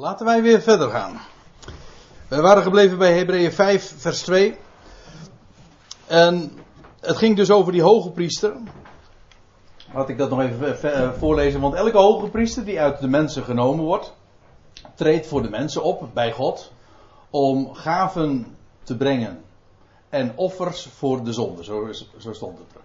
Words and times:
Laten 0.00 0.26
wij 0.26 0.42
weer 0.42 0.60
verder 0.60 0.90
gaan. 0.90 1.20
We 2.28 2.40
waren 2.40 2.62
gebleven 2.62 2.98
bij 2.98 3.16
Hebreeën 3.16 3.52
5, 3.52 3.94
vers 3.96 4.22
2. 4.22 4.56
En 6.06 6.52
het 7.00 7.16
ging 7.16 7.36
dus 7.36 7.50
over 7.50 7.72
die 7.72 7.82
hoge 7.82 8.10
priester. 8.10 8.52
Laat 9.94 10.08
ik 10.08 10.18
dat 10.18 10.30
nog 10.30 10.40
even 10.40 10.92
eh, 10.92 11.12
voorlezen, 11.12 11.60
want 11.60 11.74
elke 11.74 11.96
hoge 11.96 12.28
priester 12.28 12.64
die 12.64 12.80
uit 12.80 13.00
de 13.00 13.08
mensen 13.08 13.44
genomen 13.44 13.84
wordt, 13.84 14.14
treedt 14.94 15.26
voor 15.26 15.42
de 15.42 15.50
mensen 15.50 15.82
op 15.82 16.08
bij 16.12 16.32
God 16.32 16.72
om 17.30 17.74
gaven 17.74 18.56
te 18.82 18.96
brengen 18.96 19.42
en 20.08 20.32
offers 20.36 20.88
voor 20.96 21.24
de 21.24 21.32
zonde. 21.32 21.64
Zo, 21.64 21.88
zo 22.18 22.32
stond 22.32 22.58
het 22.58 22.74
er. 22.74 22.80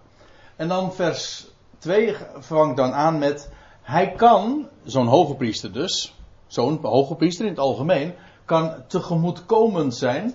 En 0.56 0.68
dan 0.68 0.92
vers 0.92 1.46
2 1.78 2.16
vangt 2.38 2.76
dan 2.76 2.92
aan 2.92 3.18
met 3.18 3.50
hij 3.82 4.12
kan, 4.12 4.68
zo'n 4.84 5.06
hoge 5.06 5.34
priester 5.34 5.72
dus, 5.72 6.15
zo'n 6.46 6.78
hoge 6.82 7.14
priester 7.14 7.44
in 7.44 7.50
het 7.50 7.60
algemeen, 7.60 8.14
kan 8.44 8.74
tegemoetkomend 8.86 9.94
zijn. 9.94 10.34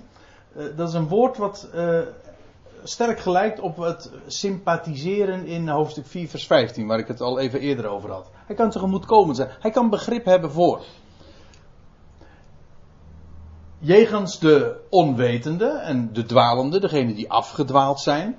Uh, 0.58 0.78
dat 0.78 0.88
is 0.88 0.94
een 0.94 1.08
woord 1.08 1.38
wat 1.38 1.70
uh, 1.76 2.00
sterk 2.84 3.20
gelijkt 3.20 3.60
op 3.60 3.78
het 3.78 4.12
sympathiseren 4.28 5.46
in 5.46 5.68
hoofdstuk 5.68 6.06
4, 6.06 6.28
vers 6.28 6.48
15, 6.48 6.88
waar 6.88 7.00
ik 7.00 7.08
het 7.08 7.22
al 7.22 7.40
even 7.40 7.60
eerder 7.60 7.88
over 7.88 8.12
had. 8.12 8.30
Hij 8.46 8.56
kan 8.56 8.70
tegemoetkomend 8.70 9.38
zijn. 9.38 9.50
Hij 9.60 9.72
kan 9.72 9.90
begrip 9.90 10.26
hebben 10.26 10.52
voor. 10.52 10.84
Jegens 13.80 14.40
de 14.40 14.80
onwetende 14.90 15.68
en 15.68 16.14
de 16.14 16.26
dwalende, 16.26 16.80
degene 16.80 17.14
die 17.14 17.32
afgedwaald 17.32 18.00
zijn. 18.00 18.38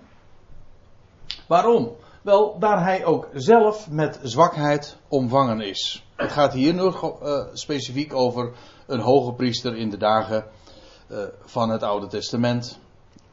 Waarom? 1.49 1.93
Wel, 2.23 2.59
daar 2.59 2.83
hij 2.83 3.05
ook 3.05 3.29
zelf 3.35 3.91
met 3.91 4.19
zwakheid 4.23 4.97
omvangen 5.09 5.61
is. 5.61 6.07
Het 6.23 6.33
gaat 6.33 6.53
hier 6.53 6.75
nog 6.75 7.23
uh, 7.23 7.45
specifiek 7.53 8.15
over 8.15 8.53
een 8.87 9.01
hoge 9.01 9.33
priester 9.33 9.77
in 9.77 9.91
de 9.91 9.97
dagen 9.97 10.45
uh, 11.11 11.19
van 11.45 11.71
het 11.71 11.83
Oude 11.83 12.07
Testament. 12.07 12.79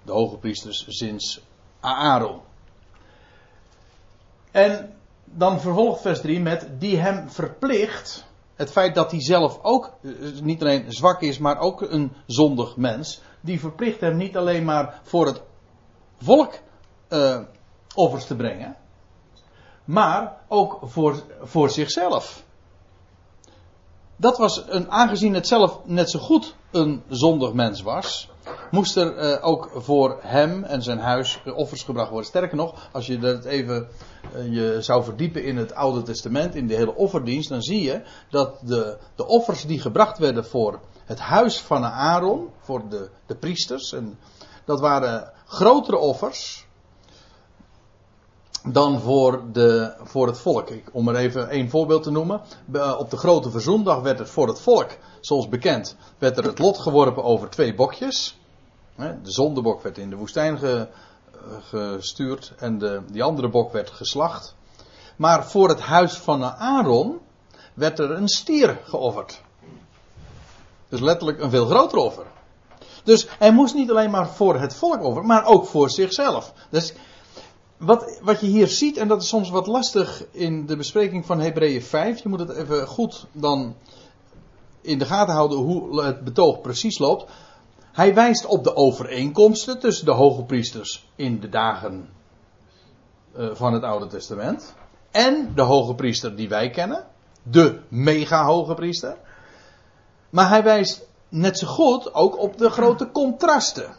De 0.03 0.11
hoge 0.11 0.37
priesters 0.37 0.85
sinds 0.87 1.41
Aaron. 1.79 2.39
En 4.51 4.95
dan 5.25 5.59
vervolgt 5.61 6.01
vers 6.01 6.21
3 6.21 6.39
met 6.39 6.67
die 6.79 6.97
hem 6.97 7.29
verplicht. 7.29 8.25
Het 8.55 8.71
feit 8.71 8.95
dat 8.95 9.11
hij 9.11 9.21
zelf 9.21 9.59
ook 9.61 9.93
uh, 10.01 10.39
niet 10.41 10.61
alleen 10.61 10.91
zwak 10.91 11.21
is, 11.21 11.37
maar 11.37 11.59
ook 11.59 11.81
een 11.81 12.11
zondig 12.25 12.75
mens. 12.75 13.21
Die 13.41 13.59
verplicht 13.59 14.01
hem 14.01 14.17
niet 14.17 14.37
alleen 14.37 14.65
maar 14.65 15.01
voor 15.03 15.25
het 15.25 15.41
volk 16.21 16.53
offers 17.95 18.25
te 18.25 18.35
brengen. 18.35 18.75
Maar 19.85 20.37
ook 20.47 20.79
voor, 20.83 21.23
voor 21.41 21.69
zichzelf. 21.69 22.47
Dat 24.19 24.37
was 24.37 24.63
een, 24.67 24.91
aangezien 24.91 25.33
het 25.33 25.47
zelf 25.47 25.79
net 25.85 26.09
zo 26.09 26.19
goed 26.19 26.55
een 26.71 27.03
zondig 27.09 27.53
mens 27.53 27.81
was, 27.81 28.29
moest 28.71 28.95
er 28.95 29.17
uh, 29.17 29.47
ook 29.47 29.71
voor 29.75 30.17
hem 30.21 30.63
en 30.63 30.81
zijn 30.83 30.99
huis 30.99 31.41
offers 31.55 31.83
gebracht 31.83 32.09
worden. 32.09 32.27
Sterker 32.27 32.57
nog, 32.57 32.89
als 32.91 33.05
je 33.05 33.19
dat 33.19 33.45
even 33.45 33.87
uh, 34.35 34.53
je 34.53 34.77
zou 34.81 35.03
verdiepen 35.03 35.43
in 35.43 35.57
het 35.57 35.73
Oude 35.73 36.01
Testament, 36.01 36.55
in 36.55 36.67
de 36.67 36.75
hele 36.75 36.95
offerdienst, 36.95 37.49
dan 37.49 37.61
zie 37.61 37.81
je 37.81 38.01
dat 38.29 38.59
de, 38.63 38.97
de 39.15 39.27
offers 39.27 39.65
die 39.65 39.79
gebracht 39.79 40.17
werden 40.17 40.45
voor 40.45 40.79
het 41.05 41.19
huis 41.19 41.59
van 41.59 41.85
Aaron, 41.85 42.49
voor 42.59 42.89
de, 42.89 43.09
de 43.25 43.35
priesters, 43.35 43.93
en 43.93 44.19
dat 44.65 44.79
waren 44.79 45.31
grotere 45.45 45.97
offers 45.97 46.67
dan 48.63 48.99
voor, 48.99 49.43
de, 49.51 49.93
voor 50.03 50.27
het 50.27 50.37
volk. 50.37 50.69
Om 50.91 51.07
er 51.07 51.15
even 51.15 51.49
één 51.49 51.69
voorbeeld 51.69 52.03
te 52.03 52.11
noemen. 52.11 52.41
Op 52.97 53.09
de 53.09 53.17
grote 53.17 53.51
verzoendag 53.51 54.01
werd 54.01 54.19
het 54.19 54.29
voor 54.29 54.47
het 54.47 54.61
volk, 54.61 54.89
zoals 55.19 55.49
bekend, 55.49 55.95
werd 56.17 56.37
er 56.37 56.43
het 56.43 56.59
lot 56.59 56.79
geworpen 56.79 57.23
over 57.23 57.49
twee 57.49 57.75
bokjes. 57.75 58.37
De 58.95 59.31
zondebok 59.31 59.81
werd 59.81 59.97
in 59.97 60.09
de 60.09 60.15
woestijn 60.15 60.57
ge, 60.57 60.87
gestuurd 61.69 62.53
en 62.57 62.77
de, 62.77 63.01
die 63.11 63.23
andere 63.23 63.49
bok 63.49 63.71
werd 63.71 63.89
geslacht. 63.89 64.55
Maar 65.15 65.45
voor 65.45 65.69
het 65.69 65.79
huis 65.79 66.13
van 66.13 66.43
Aaron 66.43 67.19
werd 67.73 67.99
er 67.99 68.11
een 68.11 68.27
stier 68.27 68.79
geofferd. 68.83 69.41
Dus 70.89 70.99
letterlijk 70.99 71.39
een 71.39 71.49
veel 71.49 71.65
groter 71.65 71.97
offer. 71.97 72.25
Dus 73.03 73.27
hij 73.39 73.51
moest 73.51 73.75
niet 73.75 73.89
alleen 73.89 74.11
maar 74.11 74.27
voor 74.27 74.59
het 74.59 74.75
volk 74.75 75.03
offeren, 75.03 75.27
maar 75.27 75.45
ook 75.45 75.65
voor 75.65 75.89
zichzelf. 75.89 76.53
Dus 76.69 76.93
wat, 77.79 78.19
wat 78.21 78.39
je 78.39 78.47
hier 78.47 78.67
ziet, 78.67 78.97
en 78.97 79.07
dat 79.07 79.21
is 79.21 79.27
soms 79.27 79.49
wat 79.49 79.67
lastig 79.67 80.23
in 80.31 80.65
de 80.65 80.75
bespreking 80.75 81.25
van 81.25 81.39
Hebreeën 81.39 81.81
5, 81.81 82.23
je 82.23 82.29
moet 82.29 82.39
het 82.39 82.49
even 82.49 82.87
goed 82.87 83.25
dan 83.31 83.75
in 84.81 84.99
de 84.99 85.05
gaten 85.05 85.33
houden 85.33 85.57
hoe 85.57 86.03
het 86.03 86.23
betoog 86.23 86.61
precies 86.61 86.97
loopt. 86.97 87.31
Hij 87.91 88.13
wijst 88.13 88.45
op 88.45 88.63
de 88.63 88.75
overeenkomsten 88.75 89.79
tussen 89.79 90.05
de 90.05 90.11
hoge 90.11 90.43
priesters 90.43 91.09
in 91.15 91.39
de 91.39 91.49
dagen 91.49 92.09
uh, 93.37 93.49
van 93.53 93.73
het 93.73 93.83
Oude 93.83 94.07
Testament 94.07 94.75
en 95.11 95.51
de 95.55 95.61
hoge 95.61 95.95
priester 95.95 96.35
die 96.35 96.49
wij 96.49 96.69
kennen, 96.69 97.05
de 97.43 97.79
mega 97.87 98.45
hoge 98.45 98.73
priester. 98.73 99.17
Maar 100.29 100.49
hij 100.49 100.63
wijst 100.63 101.07
net 101.29 101.57
zo 101.57 101.67
goed 101.67 102.13
ook 102.13 102.37
op 102.37 102.57
de 102.57 102.69
grote 102.69 103.11
contrasten. 103.11 103.95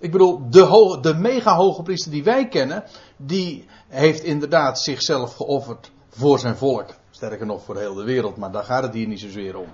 Ik 0.00 0.12
bedoel, 0.12 0.50
de, 0.50 0.98
de 1.00 1.14
mega 1.14 1.54
hoge 1.54 1.82
priester 1.82 2.10
die 2.10 2.24
wij 2.24 2.48
kennen, 2.48 2.84
die 3.16 3.66
heeft 3.88 4.22
inderdaad 4.22 4.80
zichzelf 4.80 5.34
geofferd 5.34 5.90
voor 6.08 6.38
zijn 6.38 6.56
volk. 6.56 6.94
Sterker 7.10 7.46
nog 7.46 7.62
voor 7.62 7.78
heel 7.78 7.94
de 7.94 8.04
wereld, 8.04 8.36
maar 8.36 8.52
daar 8.52 8.64
gaat 8.64 8.82
het 8.82 8.94
hier 8.94 9.06
niet 9.06 9.20
zozeer 9.20 9.58
om. 9.58 9.68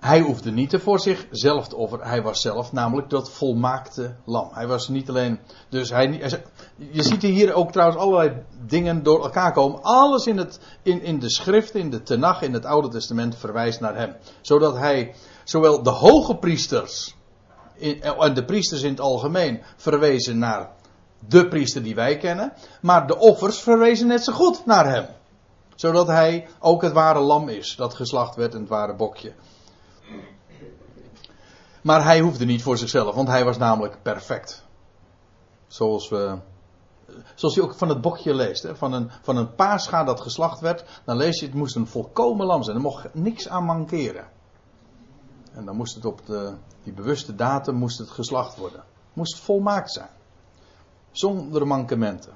Hij 0.00 0.20
hoefde 0.20 0.50
niet 0.50 0.76
voor 0.78 1.00
zichzelf 1.00 1.68
te 1.68 1.76
offeren. 1.76 2.06
Hij 2.06 2.22
was 2.22 2.40
zelf 2.40 2.72
namelijk 2.72 3.10
dat 3.10 3.30
volmaakte 3.30 4.16
lam. 4.24 4.48
Hij 4.52 4.66
was 4.66 4.88
niet 4.88 5.08
alleen. 5.08 5.38
Dus 5.68 5.90
hij, 5.90 6.32
je 6.76 7.02
ziet 7.02 7.22
hier 7.22 7.54
ook 7.54 7.72
trouwens 7.72 8.00
allerlei 8.00 8.42
dingen 8.66 9.02
door 9.02 9.22
elkaar 9.22 9.52
komen. 9.52 9.82
Alles 9.82 10.26
in, 10.26 10.36
het, 10.36 10.60
in, 10.82 11.02
in 11.02 11.18
de 11.18 11.30
schrift, 11.30 11.74
in 11.74 11.90
de 11.90 12.02
Tenach, 12.02 12.42
in 12.42 12.52
het 12.52 12.64
Oude 12.64 12.88
Testament 12.88 13.36
verwijst 13.36 13.80
naar 13.80 13.96
hem. 13.96 14.16
Zodat 14.40 14.76
hij 14.76 15.14
zowel 15.44 15.82
de 15.82 15.90
hoge 15.90 16.36
priesters 16.36 17.14
en 17.80 18.34
de 18.34 18.44
priesters 18.44 18.82
in 18.82 18.90
het 18.90 19.00
algemeen 19.00 19.62
verwezen 19.76 20.38
naar 20.38 20.70
de 21.28 21.48
priester 21.48 21.82
die 21.82 21.94
wij 21.94 22.16
kennen. 22.16 22.52
Maar 22.80 23.06
de 23.06 23.18
offers 23.18 23.60
verwezen 23.60 24.06
net 24.06 24.24
zo 24.24 24.32
goed 24.32 24.66
naar 24.66 24.88
hem. 24.88 25.06
Zodat 25.74 26.06
hij 26.06 26.48
ook 26.58 26.82
het 26.82 26.92
ware 26.92 27.20
lam 27.20 27.48
is, 27.48 27.76
dat 27.76 27.94
geslacht 27.94 28.36
werd 28.36 28.54
en 28.54 28.60
het 28.60 28.68
ware 28.68 28.94
bokje. 28.94 29.32
Maar 31.82 32.04
hij 32.04 32.20
hoefde 32.20 32.44
niet 32.44 32.62
voor 32.62 32.78
zichzelf, 32.78 33.14
want 33.14 33.28
hij 33.28 33.44
was 33.44 33.58
namelijk 33.58 34.02
perfect. 34.02 34.64
Zoals 35.66 36.08
we. 36.08 36.38
Zoals 37.34 37.54
je 37.54 37.62
ook 37.62 37.74
van 37.74 37.88
het 37.88 38.00
bokje 38.00 38.34
leest, 38.34 38.62
hè? 38.62 38.76
Van, 38.76 38.92
een, 38.92 39.10
van 39.22 39.36
een 39.36 40.04
dat 40.04 40.20
geslacht 40.20 40.60
werd, 40.60 40.84
dan 41.04 41.16
lees 41.16 41.40
je 41.40 41.46
het 41.46 41.54
moest 41.54 41.76
een 41.76 41.86
volkomen 41.86 42.46
lam 42.46 42.62
zijn. 42.62 42.76
Er 42.76 42.82
mocht 42.82 43.14
niks 43.14 43.48
aan 43.48 43.64
mankeren. 43.64 44.28
En 45.52 45.64
dan 45.64 45.76
moest 45.76 45.94
het 45.94 46.04
op 46.04 46.26
de, 46.26 46.54
die 46.82 46.92
bewuste 46.92 47.34
datum 47.34 47.74
moest 47.74 47.98
het 47.98 48.10
geslacht 48.10 48.56
worden. 48.56 48.82
Moest 49.12 49.38
volmaakt 49.38 49.92
zijn. 49.92 50.08
Zonder 51.10 51.66
mankementen. 51.66 52.32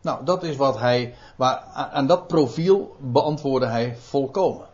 Nou, 0.00 0.24
dat 0.24 0.42
is 0.42 0.56
wat 0.56 0.78
hij, 0.78 1.14
waar, 1.36 1.58
aan 1.72 2.06
dat 2.06 2.26
profiel 2.26 2.96
beantwoordde 2.98 3.68
hij 3.68 3.96
volkomen. 3.96 4.66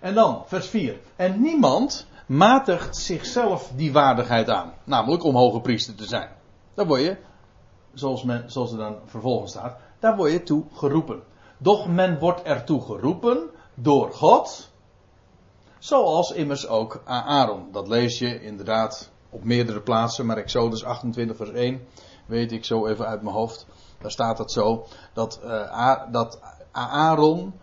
En 0.00 0.14
dan, 0.14 0.42
vers 0.46 0.66
4. 0.66 1.00
En 1.16 1.40
niemand 1.40 2.06
matigt 2.26 2.96
zichzelf 2.96 3.72
die 3.76 3.92
waardigheid 3.92 4.50
aan. 4.50 4.72
Namelijk 4.84 5.24
om 5.24 5.36
hoge 5.36 5.60
priester 5.60 5.94
te 5.94 6.04
zijn. 6.04 6.28
Daar 6.74 6.86
word 6.86 7.00
je, 7.00 7.16
zoals, 7.92 8.22
men, 8.22 8.50
zoals 8.50 8.72
er 8.72 8.78
dan 8.78 8.96
vervolgens 9.04 9.50
staat, 9.50 9.76
daar 9.98 10.16
word 10.16 10.32
je 10.32 10.42
toe 10.42 10.64
geroepen. 10.72 11.22
Doch 11.58 11.86
men 11.86 12.18
wordt 12.18 12.42
ertoe 12.42 12.82
geroepen 12.82 13.50
door 13.74 14.12
God 14.12 14.70
Zoals 15.84 16.30
immers 16.30 16.66
ook 16.66 17.02
Aaron. 17.04 17.72
Dat 17.72 17.88
lees 17.88 18.18
je 18.18 18.40
inderdaad 18.40 19.10
op 19.30 19.44
meerdere 19.44 19.80
plaatsen, 19.80 20.26
maar 20.26 20.36
Exodus 20.36 20.84
28 20.84 21.36
vers 21.36 21.50
1 21.50 21.86
weet 22.26 22.52
ik 22.52 22.64
zo 22.64 22.86
even 22.86 23.06
uit 23.06 23.22
mijn 23.22 23.34
hoofd. 23.34 23.66
Daar 23.98 24.10
staat 24.10 24.38
het 24.38 24.52
zo 24.52 24.86
dat, 25.12 25.40
uh, 25.44 26.02
dat 26.10 26.40
Aaron 26.72 27.54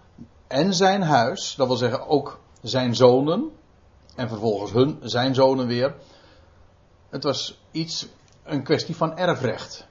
en 0.47 0.73
zijn 0.73 1.01
huis, 1.01 1.55
dat 1.55 1.67
wil 1.67 1.75
zeggen 1.75 2.07
ook 2.07 2.39
zijn 2.61 2.95
zonen, 2.95 3.49
en 4.15 4.27
vervolgens 4.27 4.71
hun, 4.71 4.99
zijn 5.01 5.35
zonen 5.35 5.67
weer. 5.67 5.95
Het 7.09 7.23
was 7.23 7.61
iets, 7.71 8.07
een 8.43 8.63
kwestie 8.63 8.95
van 8.95 9.17
erfrecht. 9.17 9.87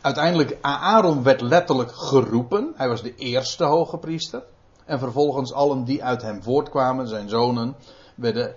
Uiteindelijk, 0.00 0.58
Aaron 0.60 1.22
werd 1.22 1.40
letterlijk 1.40 1.92
geroepen. 1.92 2.72
Hij 2.76 2.88
was 2.88 3.02
de 3.02 3.14
eerste 3.14 3.64
hoge 3.64 3.98
priester. 3.98 4.42
En 4.84 4.98
vervolgens 4.98 5.52
allen 5.52 5.84
die 5.84 6.04
uit 6.04 6.22
hem 6.22 6.42
voortkwamen, 6.42 7.08
zijn 7.08 7.28
zonen, 7.28 7.76
werden 8.14 8.54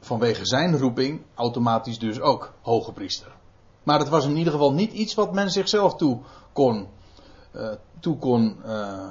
vanwege 0.00 0.46
zijn 0.46 0.78
roeping 0.78 1.22
automatisch 1.34 1.98
dus 1.98 2.20
ook 2.20 2.52
hoge 2.62 2.92
priester. 2.92 3.32
Maar 3.82 3.98
het 3.98 4.08
was 4.08 4.24
in 4.24 4.36
ieder 4.36 4.52
geval 4.52 4.72
niet 4.72 4.92
iets 4.92 5.14
wat 5.14 5.32
men 5.32 5.50
zichzelf 5.50 5.94
toe 5.96 6.18
kon, 6.52 6.88
toe 8.00 8.16
kon 8.16 8.56
uh, 8.66 9.10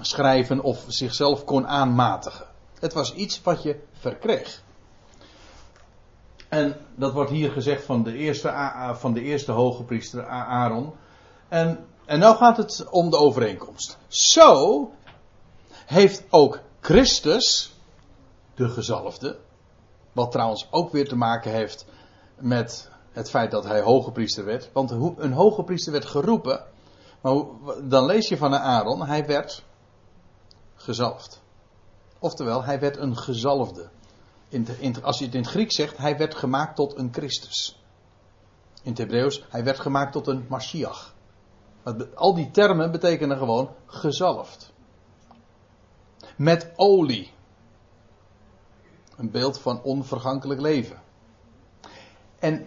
schrijven 0.00 0.62
of 0.62 0.84
zichzelf 0.88 1.44
kon 1.44 1.66
aanmatigen. 1.66 2.46
Het 2.78 2.92
was 2.92 3.14
iets 3.14 3.42
wat 3.42 3.62
je 3.62 3.80
verkreeg. 3.92 4.62
En 6.48 6.76
dat 6.94 7.12
wordt 7.12 7.30
hier 7.30 7.50
gezegd 7.50 7.84
van 7.84 8.02
de 8.02 8.16
eerste, 8.16 8.70
van 8.94 9.12
de 9.12 9.20
eerste 9.20 9.52
hoge 9.52 9.82
priester 9.82 10.26
Aaron. 10.26 10.92
En, 11.48 11.86
en 12.04 12.18
nou 12.18 12.36
gaat 12.36 12.56
het 12.56 12.88
om 12.90 13.10
de 13.10 13.16
overeenkomst. 13.16 13.98
Zo 14.08 14.92
heeft 15.84 16.24
ook 16.30 16.60
Christus, 16.80 17.74
de 18.54 18.68
gezalfde, 18.68 19.38
wat 20.12 20.30
trouwens 20.30 20.68
ook 20.70 20.92
weer 20.92 21.08
te 21.08 21.16
maken 21.16 21.50
heeft 21.50 21.86
met 22.38 22.90
het 23.12 23.30
feit 23.30 23.50
dat 23.50 23.64
hij 23.64 23.80
hoge 23.80 24.12
priester 24.12 24.44
werd. 24.44 24.70
Want 24.72 24.90
een 24.90 25.32
hoge 25.32 25.62
priester 25.62 25.92
werd 25.92 26.04
geroepen. 26.04 26.64
Maar 27.20 27.34
dan 27.82 28.06
lees 28.06 28.28
je 28.28 28.36
van 28.36 28.54
Aaron, 28.54 29.06
hij 29.06 29.26
werd 29.26 29.64
gezalfd. 30.74 31.42
Oftewel, 32.18 32.64
hij 32.64 32.80
werd 32.80 32.96
een 32.96 33.16
gezalfde. 33.16 33.88
In, 34.48 34.66
in, 34.78 35.02
als 35.02 35.18
je 35.18 35.24
het 35.24 35.34
in 35.34 35.40
het 35.40 35.50
Grieks 35.50 35.74
zegt, 35.74 35.96
hij 35.96 36.16
werd 36.16 36.34
gemaakt 36.34 36.76
tot 36.76 36.98
een 36.98 37.12
Christus. 37.12 37.82
In 38.82 38.90
het 38.90 38.98
Hebreeuws, 38.98 39.44
hij 39.48 39.64
werd 39.64 39.80
gemaakt 39.80 40.12
tot 40.12 40.26
een 40.26 40.46
Mashiach. 40.48 41.14
Al 42.14 42.34
die 42.34 42.50
termen 42.50 42.90
betekenen 42.90 43.38
gewoon 43.38 43.70
gezalfd. 43.86 44.72
Met 46.36 46.72
olie. 46.76 47.32
Een 49.16 49.30
beeld 49.30 49.58
van 49.58 49.82
onvergankelijk 49.82 50.60
leven. 50.60 51.02
En 52.38 52.66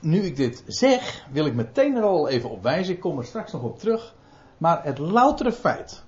nu 0.00 0.22
ik 0.22 0.36
dit 0.36 0.62
zeg, 0.66 1.26
wil 1.30 1.46
ik 1.46 1.54
meteen 1.54 1.96
er 1.96 2.02
al 2.02 2.28
even 2.28 2.50
op 2.50 2.62
wijzen. 2.62 2.94
Ik 2.94 3.00
kom 3.00 3.18
er 3.18 3.24
straks 3.24 3.52
nog 3.52 3.62
op 3.62 3.78
terug. 3.78 4.14
Maar 4.58 4.84
het 4.84 4.98
loutere 4.98 5.52
feit 5.52 6.02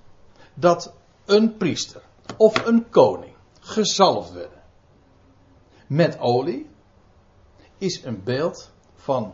dat 0.53 0.93
een 1.25 1.57
priester 1.57 2.01
of 2.37 2.65
een 2.65 2.89
koning 2.89 3.33
gezalfd 3.59 4.31
werden 4.31 4.57
met 5.87 6.19
olie 6.19 6.69
is 7.77 8.03
een 8.03 8.23
beeld 8.23 8.71
van, 8.95 9.33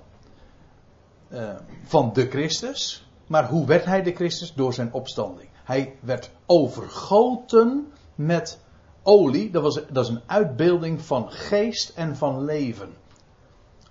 uh, 1.29 1.55
van 1.83 2.13
de 2.13 2.29
Christus. 2.29 3.07
Maar 3.27 3.49
hoe 3.49 3.65
werd 3.65 3.85
hij 3.85 4.01
de 4.01 4.15
Christus? 4.15 4.53
Door 4.53 4.73
zijn 4.73 4.93
opstanding. 4.93 5.49
Hij 5.63 5.95
werd 5.99 6.31
overgoten 6.45 7.91
met 8.15 8.59
olie. 9.03 9.51
Dat, 9.51 9.63
was, 9.63 9.81
dat 9.89 10.05
is 10.05 10.11
een 10.11 10.21
uitbeelding 10.25 11.01
van 11.01 11.31
geest 11.31 11.89
en 11.89 12.15
van 12.15 12.43
leven. 12.43 12.89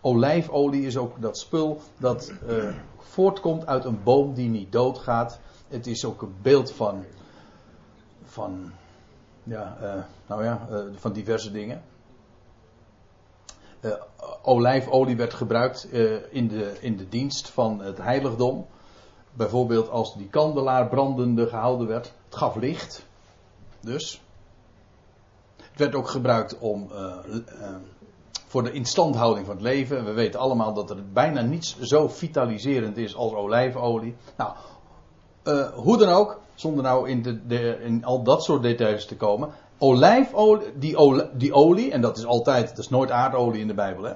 Olijfolie 0.00 0.86
is 0.86 0.96
ook 0.96 1.20
dat 1.20 1.38
spul 1.38 1.80
dat 1.98 2.32
uh, 2.48 2.74
voortkomt 2.98 3.66
uit 3.66 3.84
een 3.84 4.02
boom 4.02 4.34
die 4.34 4.48
niet 4.48 4.72
doodgaat. 4.72 5.38
Het 5.68 5.86
is 5.86 6.04
ook 6.04 6.22
een 6.22 6.34
beeld 6.42 6.72
van, 6.72 7.04
van, 8.24 8.72
ja, 9.42 9.76
uh, 9.82 9.94
nou 10.26 10.44
ja, 10.44 10.66
uh, 10.70 10.78
van 10.94 11.12
diverse 11.12 11.52
dingen. 11.52 11.82
olijfolie 14.42 15.16
werd 15.16 15.34
gebruikt 15.34 15.84
in, 16.30 16.48
de, 16.48 16.76
in 16.80 16.96
de 16.96 17.08
dienst 17.08 17.48
van 17.48 17.80
het 17.80 17.98
heiligdom. 17.98 18.66
Bijvoorbeeld 19.32 19.90
als 19.90 20.16
die 20.16 20.28
kandelaar 20.28 20.88
brandende 20.88 21.46
gehouden 21.46 21.86
werd. 21.86 22.12
Het 22.24 22.36
gaf 22.36 22.56
licht. 22.56 23.06
Dus. 23.80 24.20
Het 25.56 25.78
werd 25.78 25.94
ook 25.94 26.08
gebruikt 26.08 26.58
om 26.58 26.90
voor 28.52 28.62
de 28.62 28.72
instandhouding 28.72 29.46
van 29.46 29.54
het 29.54 29.64
leven. 29.64 30.04
We 30.04 30.12
weten 30.12 30.40
allemaal 30.40 30.74
dat 30.74 30.90
er 30.90 31.12
bijna 31.12 31.40
niets 31.40 31.80
zo 31.80 32.08
vitaliserend 32.08 32.96
is 32.96 33.16
als 33.16 33.32
olijfolie. 33.32 34.16
Nou, 34.36 34.52
uh, 35.44 35.68
hoe 35.68 35.98
dan 35.98 36.08
ook, 36.08 36.40
zonder 36.54 36.84
nou 36.84 37.08
in, 37.08 37.22
de, 37.22 37.46
de, 37.46 37.78
in, 37.82 38.04
al 38.04 38.22
dat 38.22 38.44
soort 38.44 38.62
details 38.62 39.06
te 39.06 39.16
komen. 39.16 39.50
Olijfolie, 39.78 40.78
die, 40.78 40.96
olie, 40.96 41.28
die 41.32 41.52
olie, 41.52 41.90
en 41.90 42.00
dat 42.00 42.16
is 42.16 42.26
altijd, 42.26 42.68
dat 42.68 42.78
is 42.78 42.88
nooit 42.88 43.10
aardolie 43.10 43.60
in 43.60 43.66
de 43.66 43.74
Bijbel, 43.74 44.02
hè. 44.02 44.12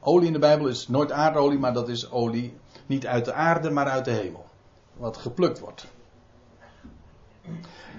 Olie 0.00 0.26
in 0.26 0.32
de 0.32 0.38
Bijbel 0.38 0.66
is 0.66 0.88
nooit 0.88 1.12
aardolie, 1.12 1.58
maar 1.58 1.72
dat 1.72 1.88
is 1.88 2.10
olie 2.10 2.54
niet 2.92 3.06
uit 3.06 3.24
de 3.24 3.32
aarde, 3.32 3.70
maar 3.70 3.88
uit 3.88 4.04
de 4.04 4.10
hemel. 4.10 4.44
Wat 4.96 5.16
geplukt 5.16 5.58
wordt. 5.58 5.86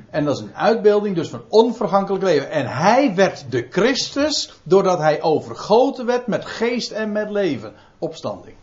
En 0.10 0.26
dat 0.26 0.36
is 0.38 0.44
een 0.44 0.56
uitbeelding 0.56 1.16
dus 1.16 1.30
van 1.30 1.44
onvergankelijk 1.50 2.24
leven. 2.24 2.50
En 2.50 2.68
hij 2.68 3.16
werd 3.16 3.52
de 3.52 3.68
Christus 3.70 4.54
doordat 4.64 5.00
hij 5.00 5.22
overgoten 5.22 6.06
werd 6.06 6.28
met 6.28 6.46
geest 6.46 6.92
en 6.92 7.12
met 7.12 7.30
leven. 7.30 7.74
Opstanding. 8.00 8.56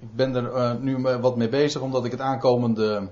Ik 0.00 0.14
ben 0.14 0.34
er 0.34 0.56
uh, 0.56 0.74
nu 0.80 0.98
wat 1.02 1.36
mee 1.36 1.48
bezig 1.48 1.80
omdat 1.80 2.04
ik 2.04 2.10
het 2.10 2.20
aankomende 2.20 3.08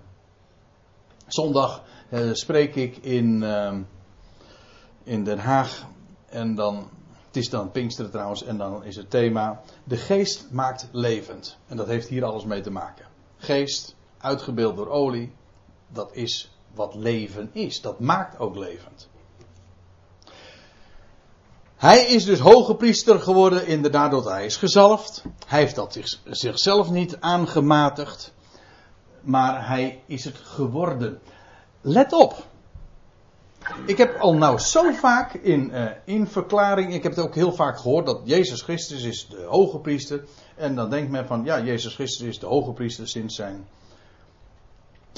zondag 1.26 1.82
uh, 2.10 2.32
spreek 2.32 2.75
ik 2.75 2.96
in, 2.96 3.42
in 5.02 5.25
Den 5.25 5.38
Haag. 5.38 5.87
En 6.28 6.54
dan, 6.54 6.88
het 7.34 7.42
is 7.42 7.50
dan 7.50 7.70
Pinksteren 7.70 8.10
trouwens, 8.10 8.44
en 8.44 8.56
dan 8.56 8.84
is 8.84 8.96
het 8.96 9.10
thema: 9.10 9.60
De 9.84 9.96
geest 9.96 10.46
maakt 10.50 10.88
levend. 10.92 11.56
En 11.66 11.76
dat 11.76 11.86
heeft 11.86 12.08
hier 12.08 12.25
alles 12.25 12.44
mee 12.44 12.60
te 12.60 12.70
maken. 12.70 13.06
Geest, 13.36 13.96
uitgebeeld 14.19 14.76
door 14.76 14.88
olie, 14.88 15.32
dat 15.88 16.10
is 16.12 16.56
wat 16.75 16.94
leven 16.94 17.50
is. 17.52 17.81
Dat 17.81 18.00
maakt 18.00 18.38
ook 18.38 18.56
levend. 18.56 19.08
Hij 21.76 22.06
is 22.06 22.25
dus 22.25 22.38
hoge 22.38 22.75
priester 22.75 23.20
geworden, 23.20 23.66
inderdaad, 23.66 24.25
hij 24.25 24.44
is 24.44 24.56
gezalfd. 24.56 25.25
Hij 25.46 25.60
heeft 25.60 25.75
dat 25.75 25.98
zichzelf 26.25 26.90
niet 26.90 27.20
aangematigd, 27.20 28.34
maar 29.20 29.69
hij 29.69 30.02
is 30.06 30.25
het 30.25 30.37
geworden. 30.37 31.20
Let 31.80 32.12
op. 32.12 32.46
Ik 33.87 33.99
heb 33.99 34.17
al 34.17 34.35
nou 34.35 34.59
zo 34.59 34.93
vaak 34.93 35.35
in, 35.35 35.71
uh, 35.71 35.91
in 36.05 36.26
verklaring, 36.26 36.94
ik 36.94 37.03
heb 37.03 37.15
het 37.15 37.25
ook 37.25 37.35
heel 37.35 37.53
vaak 37.53 37.79
gehoord 37.79 38.06
dat 38.06 38.21
Jezus 38.25 38.62
Christus 38.62 39.03
is 39.03 39.29
de 39.29 39.43
hoge 39.43 39.79
priester. 39.79 40.25
En 40.56 40.75
dan 40.75 40.91
denkt 40.91 41.11
men 41.11 41.26
van, 41.26 41.44
ja, 41.44 41.61
Jezus 41.61 41.94
Christus 41.94 42.26
is 42.26 42.38
de 42.38 42.47
hoge 42.47 42.73
priester 42.73 43.09
sinds 43.09 43.35
zijn, 43.35 43.67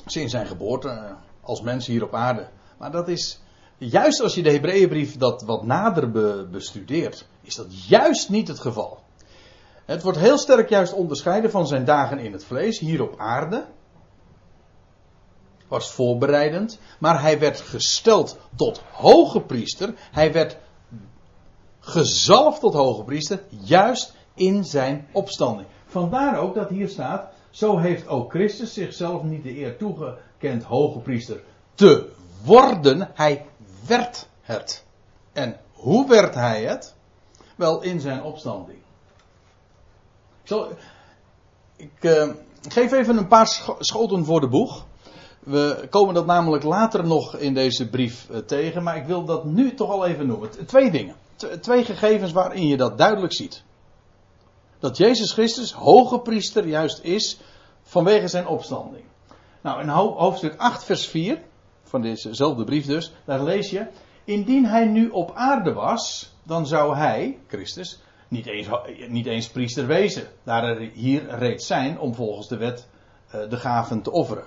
sinds 0.06 0.32
zijn 0.32 0.46
geboorte 0.46 1.16
als 1.40 1.60
mens 1.60 1.86
hier 1.86 2.02
op 2.02 2.14
aarde. 2.14 2.48
Maar 2.78 2.90
dat 2.90 3.08
is, 3.08 3.40
juist 3.78 4.20
als 4.20 4.34
je 4.34 4.42
de 4.42 4.50
Hebreeënbrief 4.50 5.16
dat 5.16 5.42
wat 5.42 5.62
nader 5.62 6.10
bestudeert, 6.50 7.26
is 7.42 7.54
dat 7.54 7.86
juist 7.86 8.28
niet 8.28 8.48
het 8.48 8.60
geval. 8.60 9.04
Het 9.84 10.02
wordt 10.02 10.18
heel 10.18 10.38
sterk 10.38 10.68
juist 10.68 10.92
onderscheiden 10.92 11.50
van 11.50 11.66
zijn 11.66 11.84
dagen 11.84 12.18
in 12.18 12.32
het 12.32 12.44
vlees, 12.44 12.78
hier 12.78 13.02
op 13.02 13.14
aarde. 13.18 13.66
Was 15.68 15.90
voorbereidend, 15.90 16.78
maar 16.98 17.20
hij 17.20 17.38
werd 17.38 17.60
gesteld 17.60 18.38
tot 18.56 18.82
hoge 18.92 19.40
priester. 19.40 19.94
Hij 20.12 20.32
werd 20.32 20.56
gezalfd 21.80 22.60
tot 22.60 22.74
hoge 22.74 23.04
priester, 23.04 23.42
juist 23.48 24.14
in 24.34 24.64
zijn 24.64 25.08
opstanding. 25.12 25.68
Vandaar 25.86 26.38
ook 26.38 26.54
dat 26.54 26.68
hier 26.68 26.88
staat, 26.88 27.28
zo 27.50 27.78
heeft 27.78 28.08
ook 28.08 28.30
Christus 28.30 28.72
zichzelf 28.72 29.22
niet 29.22 29.42
de 29.42 29.58
eer 29.58 29.76
toegekend 29.76 30.62
hoge 30.62 30.98
priester 30.98 31.42
te 31.74 32.10
worden. 32.44 33.10
Hij 33.14 33.46
werd 33.86 34.28
het. 34.40 34.84
En 35.32 35.60
hoe 35.72 36.08
werd 36.08 36.34
hij 36.34 36.64
het? 36.64 36.94
Wel 37.56 37.82
in 37.82 38.00
zijn 38.00 38.22
opstanding. 38.22 38.78
Ik, 40.42 40.76
ik 41.76 41.90
uh, 42.00 42.28
geef 42.68 42.92
even 42.92 43.16
een 43.16 43.28
paar 43.28 43.74
schoten 43.78 44.24
voor 44.24 44.40
de 44.40 44.48
boeg. 44.48 44.85
We 45.46 45.86
komen 45.90 46.14
dat 46.14 46.26
namelijk 46.26 46.64
later 46.64 47.06
nog 47.06 47.36
in 47.36 47.54
deze 47.54 47.88
brief 47.88 48.26
uh, 48.30 48.36
tegen, 48.36 48.82
maar 48.82 48.96
ik 48.96 49.06
wil 49.06 49.24
dat 49.24 49.44
nu 49.44 49.74
toch 49.74 49.90
al 49.90 50.06
even 50.06 50.26
noemen. 50.26 50.66
Twee 50.66 50.90
dingen. 50.90 51.14
Twee 51.60 51.84
gegevens 51.84 52.32
waarin 52.32 52.66
je 52.66 52.76
dat 52.76 52.98
duidelijk 52.98 53.32
ziet 53.32 53.64
dat 54.78 54.96
Jezus 54.96 55.32
Christus 55.32 55.72
hoge 55.72 56.20
priester 56.20 56.66
juist 56.66 57.00
is 57.02 57.38
vanwege 57.82 58.28
zijn 58.28 58.46
opstanding. 58.46 59.04
Nou, 59.60 59.80
in 59.80 59.88
hoofdstuk 59.88 60.54
8, 60.56 60.84
vers 60.84 61.06
4 61.06 61.42
van 61.82 62.02
dezezelfde 62.02 62.64
brief 62.64 62.86
dus, 62.86 63.12
daar 63.24 63.42
lees 63.42 63.70
je, 63.70 63.86
indien 64.24 64.66
hij 64.66 64.84
nu 64.84 65.08
op 65.08 65.32
aarde 65.34 65.72
was, 65.72 66.32
dan 66.42 66.66
zou 66.66 66.96
hij, 66.96 67.38
Christus, 67.46 68.00
niet 68.28 68.46
eens, 68.46 68.68
niet 69.08 69.26
eens 69.26 69.48
priester 69.48 69.86
wezen, 69.86 70.28
daar 70.42 70.64
er 70.64 70.90
hier 70.94 71.38
reeds 71.38 71.66
zijn 71.66 71.98
om 71.98 72.14
volgens 72.14 72.48
de 72.48 72.56
wet 72.56 72.88
uh, 73.34 73.50
de 73.50 73.56
gaven 73.56 74.02
te 74.02 74.10
offeren. 74.10 74.44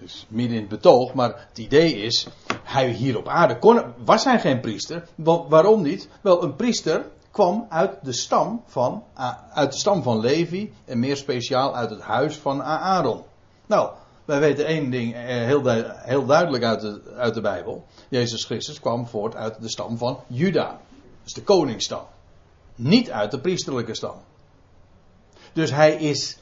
Dus 0.00 0.26
midden 0.28 0.54
in 0.54 0.60
het 0.60 0.70
betoog, 0.70 1.14
maar 1.14 1.46
het 1.48 1.58
idee 1.58 1.94
is, 1.94 2.28
hij 2.62 2.90
hier 2.90 3.18
op 3.18 3.28
aarde 3.28 3.58
kon, 3.58 3.82
was 4.04 4.24
hij 4.24 4.40
geen 4.40 4.60
priester. 4.60 5.08
Waarom 5.48 5.82
niet? 5.82 6.08
Wel, 6.20 6.42
een 6.42 6.56
priester 6.56 7.06
kwam 7.30 7.66
uit 7.68 7.98
de 8.02 8.12
stam 8.12 8.62
van, 8.66 9.02
uit 9.52 9.72
de 9.72 9.78
stam 9.78 10.02
van 10.02 10.20
Levi 10.20 10.72
en 10.84 10.98
meer 10.98 11.16
speciaal 11.16 11.76
uit 11.76 11.90
het 11.90 12.00
huis 12.00 12.36
van 12.36 12.62
Aaron. 12.62 13.22
Nou, 13.66 13.90
wij 14.24 14.40
weten 14.40 14.66
één 14.66 14.90
ding 14.90 15.14
eh, 15.14 15.20
heel, 15.24 15.68
heel 15.96 16.26
duidelijk 16.26 16.64
uit 16.64 16.80
de, 16.80 17.14
uit 17.16 17.34
de 17.34 17.40
Bijbel. 17.40 17.84
Jezus 18.08 18.44
Christus 18.44 18.80
kwam 18.80 19.06
voort 19.06 19.34
uit 19.34 19.60
de 19.60 19.68
stam 19.68 19.98
van 19.98 20.20
Juda. 20.26 20.80
Dus 21.22 21.32
de 21.32 21.42
koningsstam. 21.42 22.04
Niet 22.74 23.10
uit 23.10 23.30
de 23.30 23.40
priesterlijke 23.40 23.94
stam. 23.94 24.16
Dus 25.52 25.70
hij 25.70 25.94
is 25.94 26.38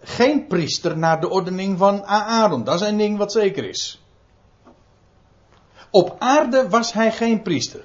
geen 0.00 0.46
priester 0.46 0.98
naar 0.98 1.20
de 1.20 1.28
ordening 1.28 1.78
van 1.78 2.04
Aaron. 2.04 2.64
Dat 2.64 2.80
is 2.80 2.88
een 2.88 2.96
ding 2.96 3.18
wat 3.18 3.32
zeker 3.32 3.68
is. 3.68 4.02
Op 5.90 6.16
aarde 6.18 6.68
was 6.68 6.92
hij 6.92 7.12
geen 7.12 7.42
priester. 7.42 7.84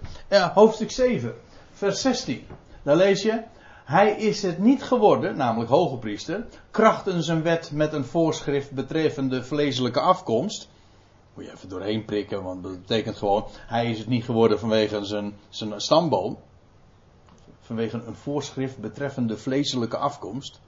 hoofdstuk 0.53 0.91
7, 0.91 1.35
vers 1.73 2.01
16. 2.01 2.47
Daar 2.83 2.95
lees 2.95 3.21
je. 3.21 3.43
Hij 3.85 4.11
is 4.11 4.41
het 4.41 4.57
niet 4.57 4.83
geworden, 4.83 5.37
namelijk 5.37 5.69
hoge 5.69 5.97
priester, 5.97 6.45
krachtens 6.71 7.27
een 7.27 7.41
wet 7.41 7.71
met 7.71 7.93
een 7.93 8.05
voorschrift 8.05 8.71
betreffende 8.71 9.43
vleeselijke 9.43 9.99
afkomst. 9.99 10.69
Moet 11.33 11.45
je 11.45 11.51
even 11.51 11.69
doorheen 11.69 12.05
prikken, 12.05 12.43
want 12.43 12.63
dat 12.63 12.81
betekent 12.81 13.17
gewoon, 13.17 13.45
hij 13.67 13.89
is 13.89 13.97
het 13.97 14.07
niet 14.07 14.23
geworden 14.23 14.59
vanwege 14.59 15.05
zijn, 15.05 15.33
zijn 15.49 15.81
stamboom. 15.81 16.37
Vanwege 17.59 18.01
een 18.05 18.15
voorschrift 18.15 18.77
betreffende 18.77 19.37
vleeselijke 19.37 19.97
afkomst. 19.97 20.59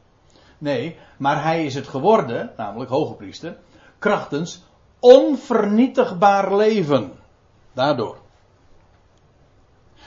Nee, 0.57 0.97
maar 1.17 1.43
hij 1.43 1.65
is 1.65 1.75
het 1.75 1.87
geworden, 1.87 2.51
namelijk 2.57 2.89
hoge 2.89 3.13
priester, 3.13 3.57
krachtens 3.99 4.63
onvernietigbaar 4.99 6.55
leven. 6.55 7.13
Daardoor. 7.73 8.17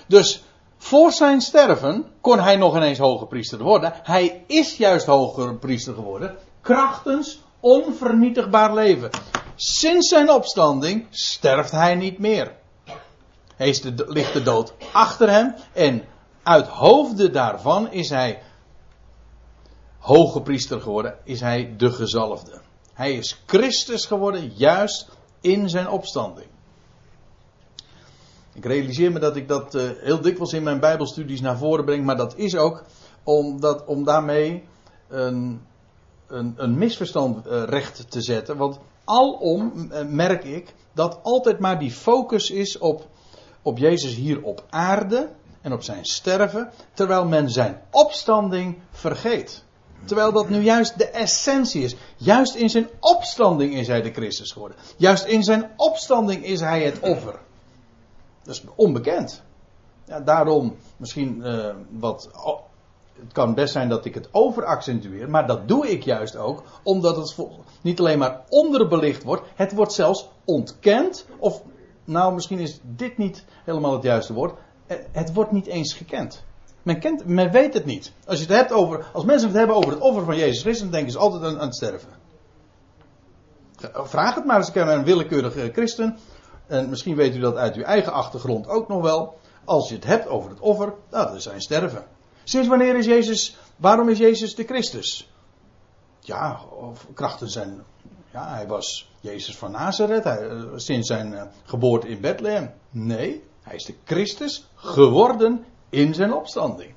Dus 0.06 0.42
voor 0.76 1.12
zijn 1.12 1.40
sterven 1.40 2.06
kon 2.20 2.38
hij 2.40 2.56
nog 2.56 2.76
ineens 2.76 2.98
hoge 2.98 3.26
priester 3.26 3.62
worden. 3.62 3.92
Hij 4.02 4.44
is 4.46 4.76
juist 4.76 5.06
hoge 5.06 5.54
priester 5.54 5.94
geworden. 5.94 6.36
Krachtens 6.60 7.40
onvernietigbaar 7.60 8.74
leven. 8.74 9.10
Sinds 9.54 10.08
zijn 10.08 10.30
opstanding 10.30 11.06
sterft 11.10 11.70
hij 11.70 11.94
niet 11.94 12.18
meer. 12.18 12.52
Hij 13.56 13.80
de, 13.82 14.04
ligt 14.08 14.32
de 14.32 14.42
dood 14.42 14.74
achter 14.92 15.30
hem. 15.30 15.54
En 15.72 16.04
uit 16.42 16.66
hoofde 16.66 17.30
daarvan 17.30 17.90
is 17.92 18.10
hij 18.10 18.42
hoge 19.98 20.40
priester 20.40 20.80
geworden. 20.80 21.18
Is 21.24 21.40
hij 21.40 21.74
de 21.76 21.90
gezalfde. 21.90 22.60
Hij 22.92 23.12
is 23.12 23.42
Christus 23.46 24.06
geworden 24.06 24.52
juist 24.54 25.08
in 25.40 25.68
zijn 25.68 25.88
opstanding. 25.88 26.46
Ik 28.52 28.64
realiseer 28.64 29.12
me 29.12 29.18
dat 29.18 29.36
ik 29.36 29.48
dat 29.48 29.74
uh, 29.74 29.90
heel 30.00 30.20
dikwijls 30.20 30.52
in 30.52 30.62
mijn 30.62 30.80
Bijbelstudies 30.80 31.40
naar 31.40 31.58
voren 31.58 31.84
breng, 31.84 32.04
maar 32.04 32.16
dat 32.16 32.36
is 32.36 32.56
ook 32.56 32.82
omdat, 33.22 33.84
om 33.84 34.04
daarmee 34.04 34.64
een, 35.08 35.60
een, 36.26 36.54
een 36.56 36.78
misverstand 36.78 37.46
uh, 37.46 37.62
recht 37.62 38.10
te 38.10 38.22
zetten. 38.22 38.56
Want 38.56 38.78
alom 39.04 39.72
uh, 39.92 40.04
merk 40.04 40.44
ik 40.44 40.74
dat 40.92 41.18
altijd 41.22 41.58
maar 41.58 41.78
die 41.78 41.90
focus 41.90 42.50
is 42.50 42.78
op, 42.78 43.06
op 43.62 43.78
Jezus 43.78 44.14
hier 44.14 44.42
op 44.42 44.64
aarde 44.70 45.28
en 45.60 45.72
op 45.72 45.82
zijn 45.82 46.04
sterven, 46.04 46.70
terwijl 46.94 47.24
men 47.24 47.50
zijn 47.50 47.82
opstanding 47.90 48.78
vergeet. 48.90 49.64
Terwijl 50.04 50.32
dat 50.32 50.48
nu 50.48 50.60
juist 50.60 50.98
de 50.98 51.08
essentie 51.08 51.82
is. 51.82 51.96
Juist 52.16 52.54
in 52.54 52.70
zijn 52.70 52.88
opstanding 53.00 53.74
is 53.74 53.86
hij 53.86 54.02
de 54.02 54.12
Christus 54.12 54.52
geworden. 54.52 54.76
Juist 54.96 55.24
in 55.24 55.42
zijn 55.42 55.70
opstanding 55.76 56.44
is 56.44 56.60
hij 56.60 56.82
het 56.82 57.00
offer. 57.00 57.38
Dat 58.42 58.54
is 58.54 58.64
onbekend. 58.74 59.42
Ja, 60.04 60.20
daarom 60.20 60.76
misschien 60.96 61.40
uh, 61.44 61.74
wat. 61.90 62.30
Het 63.20 63.32
kan 63.32 63.54
best 63.54 63.72
zijn 63.72 63.88
dat 63.88 64.04
ik 64.04 64.14
het 64.14 64.28
overaccentueer, 64.32 65.30
maar 65.30 65.46
dat 65.46 65.68
doe 65.68 65.90
ik 65.90 66.02
juist 66.02 66.36
ook, 66.36 66.62
omdat 66.82 67.16
het 67.16 67.48
niet 67.80 67.98
alleen 67.98 68.18
maar 68.18 68.44
onderbelicht 68.48 69.22
wordt, 69.22 69.42
het 69.54 69.72
wordt 69.72 69.92
zelfs 69.92 70.28
ontkend. 70.44 71.26
Of, 71.38 71.62
nou, 72.04 72.34
misschien 72.34 72.58
is 72.58 72.80
dit 72.82 73.18
niet 73.18 73.44
helemaal 73.64 73.92
het 73.92 74.02
juiste 74.02 74.32
woord. 74.32 74.58
Eh, 74.86 74.96
het 75.12 75.32
wordt 75.32 75.52
niet 75.52 75.66
eens 75.66 75.94
gekend. 75.94 76.44
Men, 76.88 77.00
kent, 77.00 77.26
men 77.26 77.50
weet 77.50 77.74
het 77.74 77.84
niet. 77.84 78.12
Als, 78.26 78.38
je 78.38 78.46
het 78.46 78.54
hebt 78.54 78.72
over, 78.72 79.06
als 79.12 79.24
mensen 79.24 79.48
het 79.48 79.56
hebben 79.56 79.76
over 79.76 79.90
het 79.90 80.00
offer 80.00 80.24
van 80.24 80.36
Jezus 80.36 80.60
Christus, 80.60 80.82
dan 80.82 80.90
denken 80.90 81.12
ze 81.12 81.18
altijd 81.18 81.42
aan, 81.42 81.58
aan 81.58 81.66
het 81.66 81.74
sterven. 81.74 82.08
Vraag 83.92 84.34
het 84.34 84.44
maar 84.44 84.56
eens 84.56 84.76
aan 84.76 84.88
een 84.88 85.04
willekeurige 85.04 85.70
christen. 85.72 86.18
En 86.66 86.88
misschien 86.88 87.16
weet 87.16 87.36
u 87.36 87.38
dat 87.38 87.56
uit 87.56 87.74
uw 87.74 87.82
eigen 87.82 88.12
achtergrond 88.12 88.68
ook 88.68 88.88
nog 88.88 89.02
wel. 89.02 89.38
Als 89.64 89.88
je 89.88 89.94
het 89.94 90.04
hebt 90.04 90.26
over 90.26 90.50
het 90.50 90.60
offer, 90.60 90.94
nou, 91.10 91.26
dat 91.26 91.34
is 91.34 91.42
zijn 91.42 91.60
sterven. 91.60 92.04
Sinds 92.44 92.68
wanneer 92.68 92.96
is 92.96 93.06
Jezus, 93.06 93.56
waarom 93.76 94.08
is 94.08 94.18
Jezus 94.18 94.54
de 94.54 94.64
Christus? 94.64 95.32
Ja, 96.20 96.60
of 96.70 97.06
krachten 97.14 97.48
zijn, 97.48 97.82
ja, 98.32 98.54
hij 98.54 98.66
was 98.66 99.10
Jezus 99.20 99.56
van 99.56 99.70
Nazareth, 99.70 100.24
hij, 100.24 100.48
eh, 100.48 100.62
sinds 100.74 101.06
zijn 101.08 101.32
uh, 101.32 101.42
geboorte 101.64 102.08
in 102.08 102.20
Bethlehem. 102.20 102.70
Nee, 102.90 103.44
hij 103.62 103.74
is 103.74 103.84
de 103.84 103.94
Christus 104.04 104.68
geworden 104.74 105.64
in 105.90 106.14
zijn 106.14 106.32
opstanding. 106.32 106.94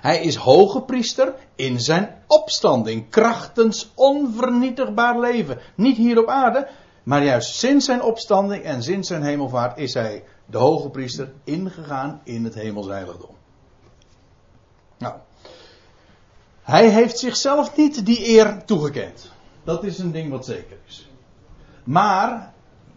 Hij 0.00 0.22
is 0.22 0.36
hoge 0.36 0.82
priester 0.82 1.34
in 1.54 1.80
zijn 1.80 2.22
opstanding, 2.26 3.10
krachtens 3.10 3.90
onvernietigbaar 3.94 5.20
leven. 5.20 5.58
Niet 5.74 5.96
hier 5.96 6.18
op 6.18 6.28
aarde, 6.28 6.68
maar 7.02 7.24
juist 7.24 7.54
sinds 7.54 7.84
zijn 7.84 8.02
opstanding 8.02 8.62
en 8.62 8.82
sinds 8.82 9.08
zijn 9.08 9.22
hemelvaart 9.22 9.78
is 9.78 9.94
hij 9.94 10.24
de 10.46 10.58
hoge 10.58 10.88
priester 10.88 11.32
ingegaan 11.44 12.20
in 12.24 12.44
het 12.44 12.54
hemelsheiligdom. 12.54 13.34
Nou, 14.98 15.14
hij 16.62 16.88
heeft 16.88 17.18
zichzelf 17.18 17.76
niet 17.76 18.06
die 18.06 18.28
eer 18.28 18.64
toegekend. 18.64 19.30
Dat 19.64 19.84
is 19.84 19.98
een 19.98 20.12
ding 20.12 20.30
wat 20.30 20.44
zeker 20.44 20.76
is. 20.86 21.08
Maar, 21.84 22.52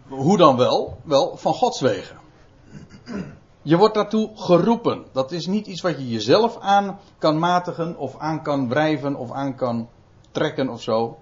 hoe 0.08 0.36
dan 0.36 0.56
wel? 0.56 0.98
Wel, 1.02 1.36
van 1.36 1.54
Gods 1.54 1.80
wegen. 1.80 2.16
Je 3.62 3.76
wordt 3.76 3.94
daartoe 3.94 4.30
geroepen. 4.34 5.04
Dat 5.12 5.32
is 5.32 5.46
niet 5.46 5.66
iets 5.66 5.80
wat 5.80 5.98
je 5.98 6.08
jezelf 6.08 6.58
aan 6.60 6.98
kan 7.18 7.38
matigen, 7.38 7.96
of 7.96 8.18
aan 8.18 8.42
kan 8.42 8.68
wrijven, 8.68 9.14
of 9.16 9.32
aan 9.32 9.54
kan 9.54 9.88
trekken 10.30 10.68
of 10.68 10.82
zo. 10.82 11.18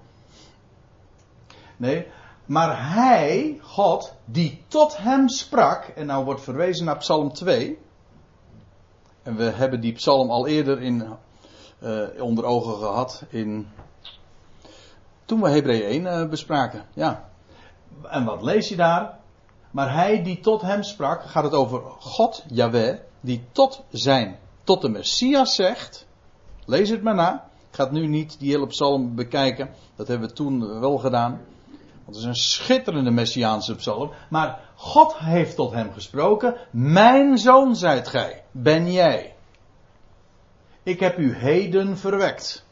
Nee, 1.76 2.06
maar 2.46 2.92
hij, 2.94 3.58
God, 3.62 4.14
die 4.24 4.62
tot 4.68 4.96
hem 4.96 5.28
sprak, 5.28 5.84
en 5.84 6.06
nou 6.06 6.24
wordt 6.24 6.40
verwezen 6.40 6.84
naar 6.84 6.96
Psalm 6.96 7.32
2. 7.32 7.78
En 9.22 9.36
we 9.36 9.44
hebben 9.44 9.80
die 9.80 9.92
psalm 9.92 10.30
al 10.30 10.46
eerder 10.46 10.82
in, 10.82 11.04
uh, 11.82 12.22
onder 12.22 12.44
ogen 12.44 12.78
gehad 12.78 13.24
in, 13.28 13.68
toen 15.24 15.42
we 15.42 15.48
Hebreeën 15.48 15.84
1 15.84 16.02
uh, 16.02 16.20
eh, 16.20 16.28
bespraken. 16.28 16.84
Ja. 16.94 17.28
En 18.02 18.24
wat 18.24 18.42
lees 18.42 18.68
je 18.68 18.76
daar? 18.76 19.18
Maar 19.76 19.94
hij 19.94 20.22
die 20.22 20.40
tot 20.40 20.62
hem 20.62 20.82
sprak, 20.82 21.22
gaat 21.22 21.44
het 21.44 21.52
over 21.52 21.80
God, 21.98 22.44
Yahweh, 22.48 22.98
die 23.20 23.44
tot 23.52 23.84
zijn, 23.90 24.38
tot 24.64 24.80
de 24.80 24.88
Messias 24.88 25.54
zegt. 25.54 26.06
Lees 26.64 26.88
het 26.88 27.02
maar 27.02 27.14
na. 27.14 27.48
Ik 27.70 27.76
ga 27.76 27.88
nu 27.90 28.06
niet 28.06 28.38
die 28.38 28.50
hele 28.50 28.66
psalm 28.66 29.14
bekijken. 29.14 29.70
Dat 29.96 30.08
hebben 30.08 30.28
we 30.28 30.34
toen 30.34 30.80
wel 30.80 30.98
gedaan. 30.98 31.40
Want 32.04 32.06
het 32.06 32.16
is 32.16 32.24
een 32.24 32.34
schitterende 32.34 33.10
Messiaanse 33.10 33.74
psalm. 33.74 34.10
Maar 34.30 34.60
God 34.74 35.16
heeft 35.16 35.56
tot 35.56 35.72
hem 35.72 35.92
gesproken. 35.92 36.56
Mijn 36.70 37.38
zoon 37.38 37.76
zijt 37.76 38.08
gij, 38.08 38.44
ben 38.50 38.92
jij. 38.92 39.34
Ik 40.82 41.00
heb 41.00 41.18
u 41.18 41.34
heden 41.34 41.98
verwekt. 41.98 42.64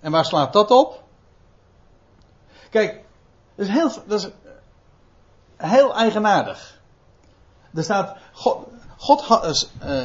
En 0.00 0.10
waar 0.10 0.24
slaat 0.24 0.52
dat 0.52 0.70
op? 0.70 1.02
Kijk, 2.70 3.04
dat 3.54 3.66
is 3.66 3.72
heel, 3.72 3.90
dat 4.06 4.20
is 4.20 4.30
heel 5.58 5.94
eigenaardig. 5.94 6.80
Er 7.74 7.82
staat, 7.82 8.16
God, 8.32 8.66
God 8.96 9.22
uh, 9.84 10.04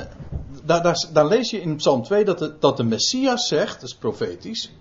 daar, 0.64 0.82
daar, 0.82 1.06
daar, 1.14 1.26
lees 1.26 1.50
je 1.50 1.62
in 1.62 1.76
Psalm 1.76 2.04
2 2.04 2.26
dat 2.26 2.40
de, 2.40 2.58
dat 2.60 2.78
de 2.78 2.84
Messias 2.84 3.48
zegt, 3.48 3.74
dat 3.74 3.90
is 3.90 3.96
profetisch. 3.96 4.72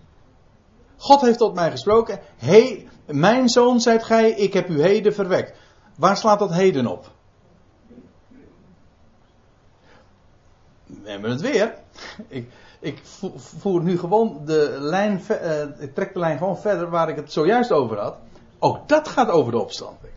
God 0.96 1.20
heeft 1.20 1.38
tot 1.38 1.54
mij 1.54 1.70
gesproken. 1.70 2.20
Hey, 2.36 2.88
mijn 3.06 3.48
zoon 3.48 3.80
zijt 3.80 4.02
gij, 4.04 4.30
ik 4.30 4.52
heb 4.52 4.68
u 4.68 4.82
heden 4.82 5.14
verwekt. 5.14 5.58
Waar 5.96 6.16
slaat 6.16 6.38
dat 6.38 6.52
heden 6.52 6.86
op? 6.86 7.10
We 10.86 11.10
hebben 11.10 11.30
het 11.30 11.40
weer. 11.40 11.74
Ik, 12.28 12.50
ik 12.80 13.00
voer 13.36 13.82
nu 13.82 13.98
gewoon 13.98 14.40
de 14.44 14.76
lijn, 14.80 15.22
uh, 15.30 15.62
ik 15.78 15.94
trek 15.94 16.12
de 16.12 16.18
lijn 16.18 16.38
gewoon 16.38 16.58
verder 16.58 16.90
waar 16.90 17.08
ik 17.08 17.16
het 17.16 17.32
zojuist 17.32 17.72
over 17.72 17.98
had. 17.98 18.16
Ook 18.58 18.88
dat 18.88 19.08
gaat 19.08 19.28
over 19.28 19.52
de 19.52 19.58
opstanding. 19.58 20.12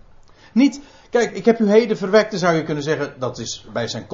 Niet, 0.56 0.82
kijk, 1.10 1.32
ik 1.32 1.46
heb 1.46 1.60
u 1.60 1.70
heden 1.70 1.98
verwekt, 1.98 2.32
dan 2.32 2.40
zou 2.40 2.56
je 2.56 2.64
kunnen 2.64 2.84
zeggen, 2.84 3.20
dat 3.20 3.38
is 3.38 3.66
bij 3.74 3.88
zijn, 3.88 4.08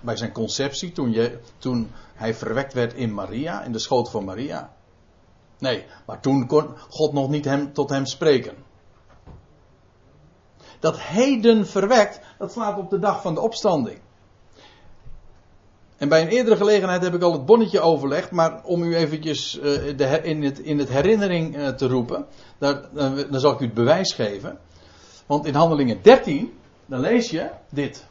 bij 0.00 0.16
zijn 0.16 0.32
conceptie, 0.32 0.92
toen, 0.92 1.12
je, 1.12 1.38
toen 1.58 1.90
hij 2.14 2.34
verwekt 2.34 2.72
werd 2.72 2.94
in 2.94 3.14
Maria, 3.14 3.62
in 3.62 3.72
de 3.72 3.78
schoot 3.78 4.10
van 4.10 4.24
Maria. 4.24 4.72
Nee, 5.58 5.84
maar 6.06 6.20
toen 6.20 6.46
kon 6.46 6.68
God 6.88 7.12
nog 7.12 7.28
niet 7.28 7.44
hem, 7.44 7.72
tot 7.72 7.90
hem 7.90 8.06
spreken. 8.06 8.54
Dat 10.80 11.00
heden 11.00 11.66
verwekt, 11.66 12.20
dat 12.38 12.52
slaat 12.52 12.78
op 12.78 12.90
de 12.90 12.98
dag 12.98 13.22
van 13.22 13.34
de 13.34 13.40
opstanding. 13.40 13.98
En 15.96 16.08
bij 16.08 16.22
een 16.22 16.28
eerdere 16.28 16.56
gelegenheid 16.56 17.02
heb 17.02 17.14
ik 17.14 17.22
al 17.22 17.32
het 17.32 17.46
bonnetje 17.46 17.80
overlegd, 17.80 18.30
maar 18.30 18.64
om 18.64 18.82
u 18.82 18.96
eventjes 18.96 19.58
de, 19.96 20.20
in, 20.22 20.42
het, 20.42 20.58
in 20.58 20.78
het 20.78 20.88
herinnering 20.88 21.56
uh, 21.56 21.68
te 21.68 21.86
roepen, 21.86 22.26
dan 22.58 23.40
zal 23.40 23.52
ik 23.52 23.60
u 23.60 23.64
het 23.64 23.74
bewijs 23.74 24.12
geven. 24.12 24.58
Want 25.26 25.46
in 25.46 25.54
Handelingen 25.54 26.02
13, 26.02 26.58
dan 26.86 27.00
lees 27.00 27.30
je 27.30 27.50
dit. 27.70 28.06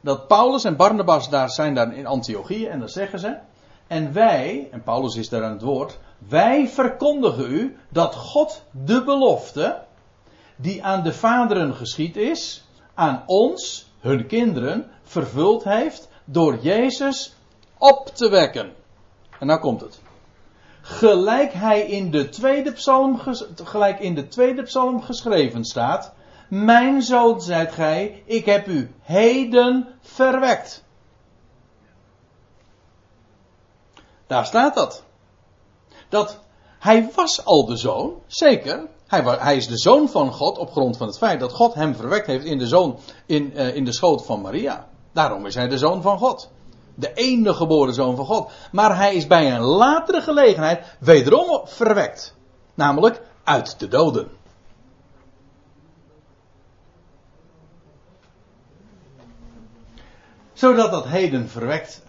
Dat 0.00 0.26
Paulus 0.26 0.64
en 0.64 0.76
Barnabas 0.76 1.30
daar 1.30 1.50
zijn 1.50 1.74
daar 1.74 1.94
in 1.94 2.06
Antiochië 2.06 2.66
en 2.66 2.78
dan 2.78 2.88
zeggen 2.88 3.18
ze, 3.18 3.38
En 3.86 4.12
wij, 4.12 4.68
en 4.70 4.82
Paulus 4.82 5.16
is 5.16 5.28
daar 5.28 5.44
aan 5.44 5.52
het 5.52 5.62
woord, 5.62 5.98
wij 6.28 6.68
verkondigen 6.68 7.50
u 7.52 7.76
dat 7.88 8.14
God 8.14 8.64
de 8.70 9.04
belofte, 9.04 9.82
die 10.56 10.84
aan 10.84 11.02
de 11.02 11.12
vaderen 11.12 11.74
geschied 11.74 12.16
is, 12.16 12.64
aan 12.94 13.22
ons, 13.26 13.90
hun 14.00 14.26
kinderen, 14.26 14.90
vervuld 15.02 15.64
heeft 15.64 16.08
door 16.24 16.58
Jezus 16.58 17.34
op 17.78 18.06
te 18.06 18.28
wekken. 18.28 18.72
En 19.38 19.46
nou 19.46 19.60
komt 19.60 19.80
het. 19.80 20.00
Gelijk 20.82 21.52
hij 21.52 21.80
in 21.80 22.10
de 22.10 22.28
tweede 22.28 22.72
psalm, 22.72 23.20
gelijk 23.64 24.00
in 24.00 24.14
de 24.14 24.28
tweede 24.28 24.62
psalm 24.62 25.02
geschreven 25.02 25.64
staat. 25.64 26.12
Mijn 26.48 27.02
zoon 27.02 27.40
zijt 27.40 27.72
gij, 27.72 28.22
ik 28.24 28.44
heb 28.44 28.66
u 28.66 28.94
heden 29.00 29.88
verwekt. 30.00 30.84
Daar 34.26 34.46
staat 34.46 34.74
dat. 34.74 35.04
Dat 36.08 36.40
hij 36.78 37.10
was 37.14 37.44
al 37.44 37.66
de 37.66 37.76
zoon, 37.76 38.14
zeker. 38.26 38.88
Hij, 39.06 39.22
hij, 39.22 39.56
is 39.56 39.66
de 39.66 39.78
zoon 39.78 40.08
van 40.08 40.32
God 40.32 40.58
op 40.58 40.70
grond 40.70 40.96
van 40.96 41.06
het 41.06 41.18
feit 41.18 41.40
dat 41.40 41.52
God 41.52 41.74
hem 41.74 41.94
verwekt 41.94 42.26
heeft 42.26 42.44
in 42.44 42.58
de, 42.58 42.66
zoon, 42.66 42.98
in, 43.26 43.52
uh, 43.54 43.76
in 43.76 43.84
de 43.84 43.92
schoot 43.92 44.24
van 44.24 44.40
Maria. 44.40 44.88
Daarom 45.12 45.46
is 45.46 45.54
hij 45.54 45.68
de 45.68 45.78
zoon 45.78 46.02
van 46.02 46.18
God. 46.18 46.50
De 47.00 47.12
enige 47.14 47.54
geboren 47.54 47.94
zoon 47.94 48.16
van 48.16 48.24
God. 48.24 48.50
Maar 48.72 48.96
hij 48.96 49.14
is 49.14 49.26
bij 49.26 49.54
een 49.54 49.60
latere 49.60 50.20
gelegenheid 50.20 50.96
wederom 50.98 51.60
verwekt. 51.64 52.34
Namelijk 52.74 53.22
uit 53.44 53.78
de 53.78 53.88
doden. 53.88 54.30
Zodat 60.52 60.90
dat 60.90 61.04
heden 61.04 61.48
verwekt 61.48 62.02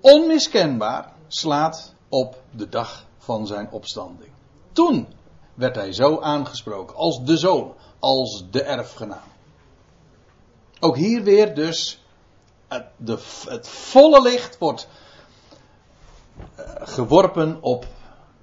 onmiskenbaar 0.00 1.12
slaat 1.28 1.94
op 2.08 2.42
de 2.50 2.68
dag 2.68 3.04
van 3.18 3.46
zijn 3.46 3.70
opstanding. 3.70 4.30
Toen 4.72 5.08
werd 5.54 5.76
hij 5.76 5.92
zo 5.92 6.20
aangesproken 6.20 6.96
als 6.96 7.24
de 7.24 7.36
zoon, 7.36 7.74
als 7.98 8.44
de 8.50 8.62
erfgenaam. 8.62 9.30
Ook 10.80 10.96
hier 10.96 11.22
weer 11.22 11.54
dus 11.54 12.01
het, 12.72 13.44
het 13.48 13.68
volle 13.68 14.22
licht 14.22 14.58
wordt 14.58 14.88
uh, 16.58 16.64
geworpen 16.80 17.62
op 17.62 17.86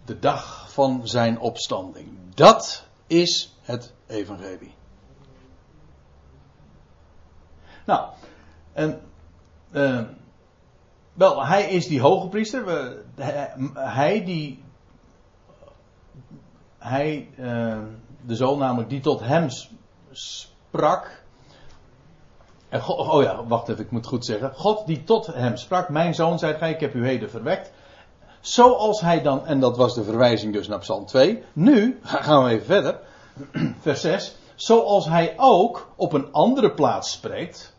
de 0.05 0.19
dag 0.19 0.71
van 0.71 1.07
zijn 1.07 1.39
opstanding. 1.39 2.17
Dat 2.33 2.87
is 3.07 3.57
het 3.61 3.93
evangelie. 4.07 4.73
Nou, 7.85 8.09
en 8.73 9.01
uh, 9.71 10.01
wel, 11.13 11.45
hij 11.45 11.69
is 11.69 11.87
die 11.87 12.01
hoge 12.01 12.27
priester. 12.27 12.97
Hij 13.73 14.23
die. 14.25 14.63
Hij, 16.77 17.29
uh, 17.37 17.79
de 18.21 18.35
zoon 18.35 18.57
namelijk, 18.57 18.89
die 18.89 18.99
tot 18.99 19.19
hem 19.19 19.47
sprak. 20.11 21.18
Oh 22.87 23.23
ja, 23.23 23.45
wacht 23.47 23.69
even, 23.69 23.83
ik 23.83 23.91
moet 23.91 24.05
goed 24.05 24.25
zeggen. 24.25 24.51
God 24.55 24.85
die 24.85 25.03
tot 25.03 25.25
hem 25.25 25.57
sprak, 25.57 25.89
mijn 25.89 26.15
zoon, 26.15 26.39
zei 26.39 26.57
gij, 26.57 26.71
ik 26.71 26.79
heb 26.79 26.93
u 26.93 27.05
heden 27.05 27.29
verwekt. 27.29 27.71
Zoals 28.41 29.01
hij 29.01 29.21
dan, 29.21 29.45
en 29.45 29.59
dat 29.59 29.77
was 29.77 29.95
de 29.95 30.03
verwijzing 30.03 30.53
dus 30.53 30.67
naar 30.67 30.79
Psalm 30.79 31.05
2. 31.05 31.43
Nu, 31.53 31.99
gaan 32.03 32.43
we 32.43 32.49
even 32.49 32.65
verder. 32.65 32.99
Vers 33.81 34.01
6. 34.01 34.35
Zoals 34.55 35.05
hij 35.05 35.33
ook 35.37 35.87
op 35.95 36.13
een 36.13 36.31
andere 36.31 36.71
plaats 36.71 37.11
spreekt. 37.11 37.73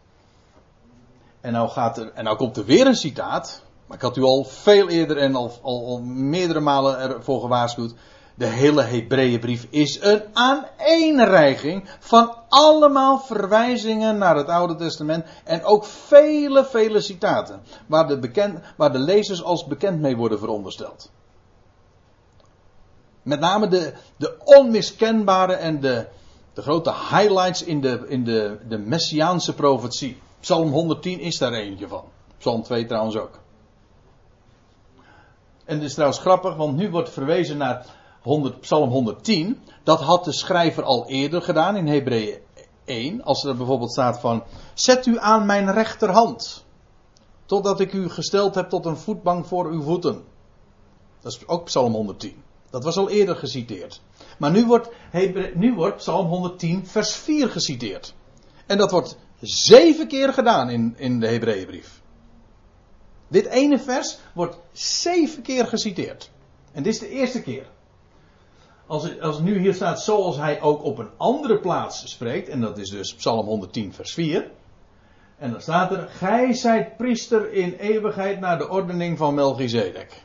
En 1.41 1.53
nou, 1.53 1.69
gaat 1.69 1.99
er, 1.99 2.13
en 2.15 2.25
nou 2.25 2.37
komt 2.37 2.57
er 2.57 2.65
weer 2.65 2.87
een 2.87 2.97
citaat. 2.97 3.63
Maar 3.87 3.97
ik 3.97 4.03
had 4.03 4.17
u 4.17 4.23
al 4.23 4.45
veel 4.45 4.89
eerder 4.89 5.17
en 5.17 5.35
al, 5.35 5.53
al, 5.63 5.87
al 5.87 6.01
meerdere 6.03 6.61
malen 6.61 6.99
ervoor 6.99 7.41
gewaarschuwd. 7.41 7.95
De 8.41 8.47
hele 8.47 8.83
Hebreeënbrief 8.83 9.67
is 9.71 10.03
een 10.03 10.23
aaneenreiging 10.33 11.89
van 11.99 12.35
allemaal 12.49 13.19
verwijzingen 13.19 14.19
naar 14.19 14.37
het 14.37 14.49
Oude 14.49 14.75
Testament. 14.75 15.25
En 15.45 15.65
ook 15.65 15.85
vele, 15.85 16.65
vele 16.65 17.01
citaten. 17.01 17.63
Waar 17.87 18.09
de, 18.09 18.19
bekend, 18.19 18.61
waar 18.77 18.93
de 18.93 18.99
lezers 18.99 19.43
als 19.43 19.67
bekend 19.67 20.01
mee 20.01 20.17
worden 20.17 20.39
verondersteld. 20.39 21.11
Met 23.23 23.41
name 23.41 23.69
de, 23.69 23.93
de 24.17 24.37
onmiskenbare 24.45 25.53
en 25.53 25.81
de, 25.81 26.07
de 26.55 26.63
grote 26.63 26.93
highlights 27.11 27.65
in 27.65 27.81
de, 27.81 28.05
in 28.09 28.25
de, 28.25 28.59
de 28.69 28.79
Messiaanse 28.79 29.55
profetie. 29.55 30.21
Psalm 30.41 30.71
110 30.71 31.21
is 31.21 31.39
daar 31.39 31.53
eentje 31.53 31.89
van. 31.89 32.05
Psalm 32.39 32.63
2 32.63 32.87
trouwens 32.87 33.17
ook. 33.17 33.39
En 35.65 35.75
het 35.75 35.85
is 35.85 35.93
trouwens 35.93 36.21
grappig, 36.21 36.57
want 36.57 36.77
nu 36.77 36.91
wordt 36.91 37.11
verwezen 37.11 37.57
naar 37.57 37.99
100, 38.23 38.61
Psalm 38.61 38.91
110. 38.91 39.59
Dat 39.85 40.01
had 40.01 40.25
de 40.25 40.33
schrijver 40.33 40.83
al 40.83 41.09
eerder 41.09 41.43
gedaan 41.43 41.77
in 41.77 41.87
Hebreeën 41.87 42.39
1. 42.85 43.23
Als 43.23 43.45
er 43.45 43.57
bijvoorbeeld 43.57 43.93
staat 43.93 44.21
van: 44.21 44.43
Zet 44.75 45.07
u 45.07 45.19
aan 45.19 45.47
mijn 45.47 45.73
rechterhand. 45.73 46.65
Totdat 47.47 47.81
ik 47.81 47.93
u 47.93 48.09
gesteld 48.09 48.55
heb 48.55 48.69
tot 48.69 48.87
een 48.87 48.97
voetbank 48.97 49.47
voor 49.47 49.67
uw 49.67 49.83
voeten. 49.83 50.25
Dat 51.21 51.33
is 51.33 51.47
ook 51.47 51.65
Psalm 51.65 51.93
110. 51.93 52.43
Dat 52.71 52.85
was 52.85 52.97
al 52.97 53.09
eerder 53.09 53.37
geciteerd. 53.37 54.03
Maar 54.39 54.51
nu 54.51 54.67
wordt, 54.67 54.89
nu 55.55 55.75
wordt 55.75 55.97
Psalm 55.97 56.27
110, 56.27 56.87
vers 56.87 57.15
4 57.15 57.49
geciteerd. 57.49 58.15
En 58.67 58.79
dat 58.79 58.91
wordt 58.91 59.19
zeven 59.41 60.09
keer 60.09 60.33
gedaan 60.33 60.71
in, 60.71 60.95
in 60.97 61.21
de 61.21 61.27
Hebreeënbrief. 61.27 62.03
Dit 63.29 63.47
ene 63.47 63.79
vers 63.79 64.19
wordt 64.35 64.59
zeven 64.73 65.43
keer 65.43 65.67
geciteerd. 65.67 66.31
En 66.73 66.83
dit 66.83 66.93
is 66.93 66.99
de 66.99 67.09
eerste 67.09 67.43
keer. 67.43 67.71
Als, 68.91 69.21
als 69.21 69.39
nu 69.39 69.59
hier 69.59 69.75
staat, 69.75 70.03
zoals 70.03 70.37
hij 70.37 70.61
ook 70.61 70.85
op 70.85 70.99
een 70.99 71.11
andere 71.17 71.59
plaats 71.59 72.11
spreekt, 72.11 72.49
en 72.49 72.61
dat 72.61 72.79
is 72.79 72.91
dus 72.91 73.15
Psalm 73.15 73.47
110, 73.47 73.93
vers 73.93 74.15
4. 74.15 74.51
En 75.39 75.51
dan 75.51 75.61
staat 75.61 75.93
er: 75.93 76.09
Gij 76.09 76.53
zijt 76.53 76.97
priester 76.97 77.53
in 77.53 77.73
eeuwigheid 77.73 78.41
naar 78.41 78.59
de 78.59 78.69
ordening 78.69 79.19
van 79.19 79.35
Melchizedek. 79.35 80.23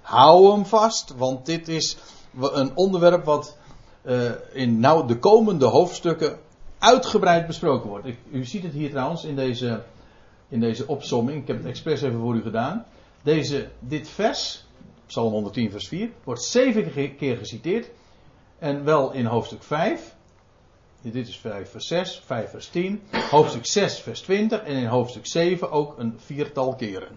Hou 0.00 0.52
hem 0.52 0.66
vast, 0.66 1.14
want 1.16 1.46
dit 1.46 1.68
is 1.68 1.96
een 2.40 2.76
onderwerp 2.76 3.24
wat 3.24 3.56
uh, 4.04 4.30
in 4.52 4.80
nou 4.80 5.06
de 5.06 5.18
komende 5.18 5.66
hoofdstukken 5.66 6.38
uitgebreid 6.78 7.46
besproken 7.46 7.88
wordt. 7.88 8.08
u 8.32 8.44
ziet 8.44 8.62
het 8.62 8.72
hier 8.72 8.90
trouwens 8.90 9.24
in 9.24 9.36
deze, 9.36 9.82
in 10.48 10.60
deze 10.60 10.86
opsomming. 10.86 11.40
Ik 11.40 11.46
heb 11.46 11.56
het 11.56 11.66
expres 11.66 12.02
even 12.02 12.20
voor 12.20 12.34
u 12.34 12.42
gedaan. 12.42 12.84
Deze, 13.22 13.68
dit 13.78 14.08
vers, 14.08 14.64
Psalm 15.12 15.32
110, 15.32 15.70
vers 15.70 15.88
4, 15.88 16.10
wordt 16.24 16.42
zeven 16.42 17.16
keer 17.16 17.36
geciteerd. 17.36 17.90
En 18.58 18.84
wel 18.84 19.12
in 19.12 19.26
hoofdstuk 19.26 19.62
5. 19.62 20.14
Dit 21.02 21.28
is 21.28 21.36
5 21.36 21.70
vers 21.70 21.86
6, 21.86 22.22
5 22.24 22.50
vers 22.50 22.68
10. 22.68 23.02
Hoofdstuk 23.30 23.66
6 23.66 24.00
vers 24.00 24.20
20. 24.20 24.62
En 24.62 24.74
in 24.74 24.86
hoofdstuk 24.86 25.26
7 25.26 25.70
ook 25.70 25.98
een 25.98 26.14
viertal 26.16 26.74
keren. 26.74 27.16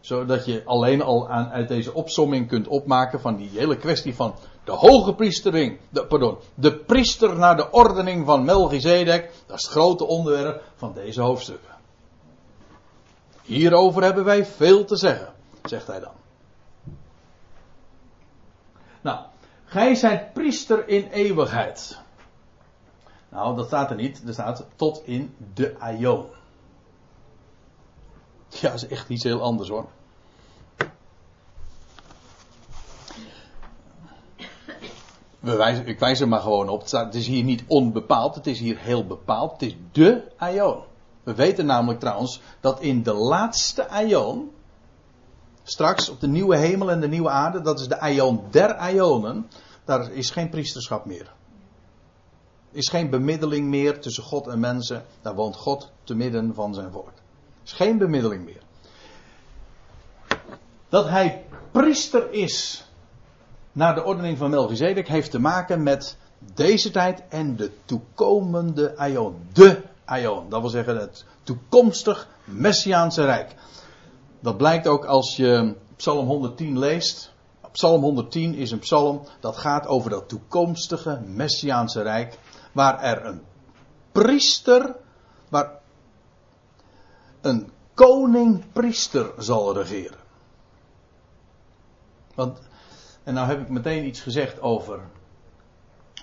Zodat 0.00 0.44
je 0.44 0.62
alleen 0.64 1.02
al 1.02 1.28
aan, 1.28 1.48
uit 1.48 1.68
deze 1.68 1.94
opsomming 1.94 2.48
kunt 2.48 2.68
opmaken 2.68 3.20
van 3.20 3.36
die 3.36 3.50
hele 3.52 3.76
kwestie 3.76 4.14
van 4.14 4.34
de 4.64 4.72
hoge 4.72 5.14
priestering, 5.14 5.78
de, 5.88 6.06
pardon, 6.06 6.36
de 6.54 6.76
priester 6.76 7.38
naar 7.38 7.56
de 7.56 7.70
ordening 7.70 8.26
van 8.26 8.44
Melchizedek, 8.44 9.32
dat 9.46 9.58
is 9.58 9.62
het 9.62 9.72
grote 9.72 10.04
onderwerp 10.04 10.62
van 10.74 10.92
deze 10.92 11.20
hoofdstukken. 11.20 11.74
Hierover 13.42 14.02
hebben 14.02 14.24
wij 14.24 14.44
veel 14.44 14.84
te 14.84 14.96
zeggen, 14.96 15.34
zegt 15.68 15.86
hij 15.86 16.00
dan. 16.00 16.14
Nou, 19.00 19.18
gij 19.64 19.94
zijt 19.94 20.32
priester 20.32 20.88
in 20.88 21.08
eeuwigheid. 21.08 22.00
Nou, 23.28 23.56
dat 23.56 23.66
staat 23.66 23.90
er 23.90 23.96
niet, 23.96 24.22
er 24.26 24.32
staat 24.32 24.66
tot 24.76 25.02
in 25.04 25.34
de 25.54 25.78
aion. 25.78 26.26
Ja, 28.48 28.70
dat 28.70 28.82
is 28.82 28.86
echt 28.86 29.08
iets 29.08 29.24
heel 29.24 29.42
anders 29.42 29.68
hoor. 29.68 29.86
We 35.46 35.56
wijzen, 35.56 35.86
ik 35.86 35.98
wijs 35.98 36.20
er 36.20 36.28
maar 36.28 36.40
gewoon 36.40 36.68
op. 36.68 36.90
Het 36.90 37.14
is 37.14 37.26
hier 37.26 37.44
niet 37.44 37.64
onbepaald, 37.66 38.34
het 38.34 38.46
is 38.46 38.58
hier 38.58 38.78
heel 38.78 39.06
bepaald. 39.06 39.52
Het 39.52 39.62
is 39.62 39.76
de 39.92 40.32
Aion. 40.36 40.82
We 41.22 41.34
weten 41.34 41.66
namelijk 41.66 42.00
trouwens 42.00 42.40
dat 42.60 42.80
in 42.80 43.02
de 43.02 43.12
laatste 43.12 43.88
Aion, 43.88 44.50
straks 45.68 46.08
op 46.08 46.20
de 46.20 46.28
nieuwe 46.28 46.56
hemel 46.56 46.90
en 46.90 47.00
de 47.00 47.08
nieuwe 47.08 47.28
aarde, 47.28 47.60
dat 47.60 47.80
is 47.80 47.88
de 47.88 48.00
Aion 48.00 48.42
der 48.50 48.74
Aionen, 48.74 49.50
daar 49.84 50.12
is 50.12 50.30
geen 50.30 50.48
priesterschap 50.48 51.04
meer. 51.04 51.34
Er 52.70 52.82
is 52.82 52.88
geen 52.88 53.10
bemiddeling 53.10 53.66
meer 53.66 54.00
tussen 54.00 54.22
God 54.22 54.46
en 54.46 54.60
mensen. 54.60 55.04
Daar 55.22 55.34
woont 55.34 55.56
God 55.56 55.90
te 56.04 56.14
midden 56.14 56.54
van 56.54 56.74
zijn. 56.74 56.86
Er 56.86 57.02
is 57.64 57.72
geen 57.72 57.98
bemiddeling 57.98 58.44
meer. 58.44 58.62
Dat 60.88 61.08
hij 61.08 61.44
priester 61.70 62.32
is 62.32 62.84
naar 63.72 63.94
de 63.94 64.04
ordening 64.04 64.38
van 64.38 64.50
Melchizedek 64.50 65.08
heeft 65.08 65.30
te 65.30 65.38
maken 65.38 65.82
met 65.82 66.16
deze 66.54 66.90
tijd 66.90 67.22
en 67.28 67.56
de 67.56 67.70
toekomende 67.84 68.96
Aion. 68.96 69.48
De 69.52 69.82
Aion, 70.04 70.48
dat 70.48 70.60
wil 70.60 70.70
zeggen 70.70 70.96
het 70.96 71.24
toekomstig 71.42 72.28
Messiaanse 72.44 73.24
Rijk. 73.24 73.54
Dat 74.46 74.56
blijkt 74.56 74.86
ook 74.86 75.04
als 75.04 75.36
je 75.36 75.74
Psalm 75.96 76.26
110 76.26 76.78
leest. 76.78 77.32
Psalm 77.72 78.02
110 78.02 78.54
is 78.54 78.70
een 78.70 78.78
psalm 78.78 79.22
dat 79.40 79.56
gaat 79.56 79.86
over 79.86 80.10
dat 80.10 80.28
toekomstige 80.28 81.20
Messiaanse 81.20 82.02
Rijk. 82.02 82.38
Waar 82.72 83.02
er 83.02 83.26
een 83.26 83.42
priester, 84.12 84.96
waar 85.48 85.70
een 87.40 87.70
koning-priester 87.94 89.32
zal 89.38 89.74
regeren. 89.74 90.18
Want, 92.34 92.58
en 93.22 93.34
nou 93.34 93.48
heb 93.48 93.60
ik 93.60 93.68
meteen 93.68 94.06
iets 94.06 94.20
gezegd 94.20 94.60
over, 94.60 95.00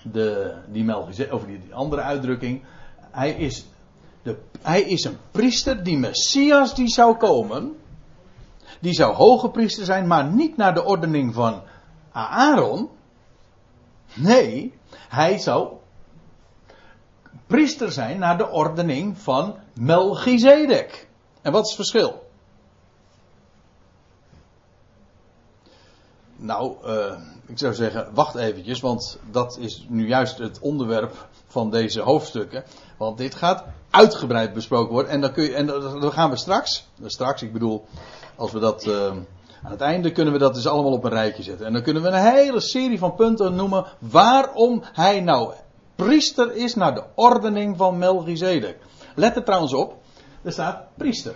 de, 0.02 0.54
die 0.66 0.94
over 1.30 1.46
die, 1.46 1.60
die 1.60 1.74
andere 1.74 2.02
uitdrukking. 2.02 2.64
Hij 3.10 3.32
is, 3.32 3.66
de, 4.22 4.38
hij 4.62 4.82
is 4.82 5.04
een 5.04 5.18
priester, 5.30 5.84
die 5.84 5.98
Messias 5.98 6.74
die 6.74 6.88
zou 6.88 7.16
komen. 7.16 7.82
Die 8.84 8.94
zou 8.94 9.14
hoge 9.14 9.50
priester 9.50 9.84
zijn, 9.84 10.06
maar 10.06 10.24
niet 10.24 10.56
naar 10.56 10.74
de 10.74 10.84
ordening 10.84 11.34
van 11.34 11.62
Aaron. 12.12 12.88
Nee, 14.14 14.74
hij 14.92 15.38
zou 15.38 15.72
priester 17.46 17.92
zijn 17.92 18.18
naar 18.18 18.38
de 18.38 18.48
ordening 18.48 19.18
van 19.18 19.56
Melchizedek. 19.74 21.08
En 21.42 21.52
wat 21.52 21.62
is 21.62 21.68
het 21.68 21.76
verschil? 21.76 22.28
Nou, 26.36 26.76
uh, 26.86 27.18
ik 27.46 27.58
zou 27.58 27.74
zeggen, 27.74 28.08
wacht 28.14 28.34
eventjes, 28.34 28.80
want 28.80 29.18
dat 29.30 29.58
is 29.58 29.86
nu 29.88 30.08
juist 30.08 30.38
het 30.38 30.58
onderwerp 30.58 31.28
van 31.46 31.70
deze 31.70 32.00
hoofdstukken. 32.00 32.64
Want 32.96 33.18
dit 33.18 33.34
gaat 33.34 33.64
uitgebreid 33.90 34.52
besproken 34.52 34.92
worden. 34.92 35.12
En 35.12 35.20
dan, 35.20 35.32
kun 35.32 35.44
je, 35.44 35.54
en 35.54 35.66
dan 35.66 36.12
gaan 36.12 36.30
we 36.30 36.36
straks, 36.36 36.88
straks, 37.04 37.42
ik 37.42 37.52
bedoel, 37.52 37.86
als 38.36 38.52
we 38.52 38.58
dat 38.58 38.86
uh, 38.86 39.06
aan 39.62 39.70
het 39.70 39.80
einde 39.80 40.12
kunnen 40.12 40.32
we 40.32 40.38
dat 40.38 40.54
dus 40.54 40.66
allemaal 40.66 40.92
op 40.92 41.04
een 41.04 41.10
rijtje 41.10 41.42
zetten. 41.42 41.66
En 41.66 41.72
dan 41.72 41.82
kunnen 41.82 42.02
we 42.02 42.08
een 42.08 42.34
hele 42.34 42.60
serie 42.60 42.98
van 42.98 43.14
punten 43.14 43.54
noemen 43.54 43.84
waarom 43.98 44.82
hij 44.92 45.20
nou 45.20 45.52
priester 45.94 46.54
is 46.54 46.74
naar 46.74 46.94
de 46.94 47.04
ordening 47.14 47.76
van 47.76 47.98
Melchizedek. 47.98 48.78
Let 49.14 49.36
er 49.36 49.44
trouwens 49.44 49.72
op, 49.72 49.96
er 50.42 50.52
staat 50.52 50.82
priester, 50.96 51.34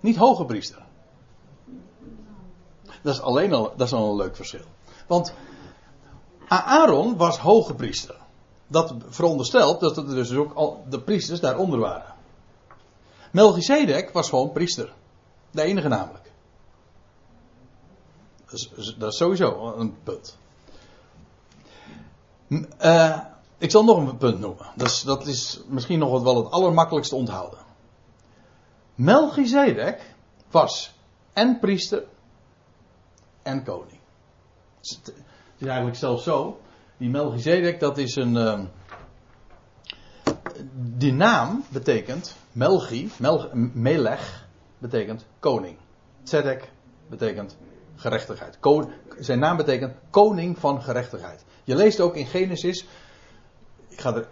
niet 0.00 0.16
hoge 0.16 0.44
priester. 0.44 0.82
Dat 3.02 3.14
is 3.14 3.20
alleen 3.20 3.52
al, 3.52 3.72
dat 3.76 3.86
is 3.86 3.92
al 3.92 4.10
een 4.10 4.16
leuk 4.16 4.36
verschil. 4.36 4.64
Want 5.06 5.34
Aaron 6.48 7.16
was 7.16 7.38
hoge 7.38 7.74
priester. 7.74 8.16
Dat 8.66 8.94
veronderstelt 9.08 9.80
dat 9.80 9.96
er 9.96 10.06
dus 10.06 10.34
ook 10.34 10.54
al 10.54 10.84
de 10.88 11.00
priesters 11.00 11.40
daaronder 11.40 11.78
waren. 11.78 12.14
Melchizedek 13.30 14.10
was 14.10 14.28
gewoon 14.28 14.52
priester. 14.52 14.92
De 15.50 15.62
enige 15.62 15.88
namelijk. 15.88 16.19
Dat 18.50 18.68
is, 18.76 18.94
dat 18.98 19.12
is 19.12 19.16
sowieso 19.16 19.74
een 19.76 19.96
punt. 20.02 20.38
Uh, 22.80 23.18
ik 23.58 23.70
zal 23.70 23.84
nog 23.84 23.96
een 23.96 24.16
punt 24.16 24.40
noemen. 24.40 24.66
Dat 24.76 24.86
is, 24.86 25.02
dat 25.02 25.26
is 25.26 25.60
misschien 25.68 25.98
nog 25.98 26.22
wel 26.22 26.36
het 26.36 26.50
allermakkelijkste 26.50 27.14
onthouden. 27.14 27.58
Melchizedek 28.94 30.14
was 30.50 30.92
en 31.32 31.58
priester 31.58 32.04
en 33.42 33.64
koning. 33.64 33.98
Het 34.80 35.12
is 35.58 35.66
eigenlijk 35.66 35.96
zelfs 35.96 36.24
zo. 36.24 36.60
Die 36.96 37.10
Melchizedek, 37.10 37.80
dat 37.80 37.98
is 37.98 38.16
een. 38.16 38.34
Uh, 38.34 38.60
die 40.74 41.12
naam 41.12 41.64
betekent. 41.68 42.36
Melchi, 42.52 43.10
Mel, 43.18 43.50
Melech, 43.54 44.46
betekent 44.78 45.24
koning. 45.38 45.76
Tzedek 46.22 46.70
betekent 47.08 47.56
gerechtigheid. 48.00 48.58
zijn 49.18 49.38
naam 49.38 49.56
betekent 49.56 49.94
koning 50.10 50.58
van 50.58 50.82
gerechtigheid. 50.82 51.44
Je 51.64 51.74
leest 51.74 52.00
ook 52.00 52.16
in 52.16 52.26
Genesis 52.26 52.86
ik 54.00 54.00
ga 54.00 54.14
er. 54.14 54.28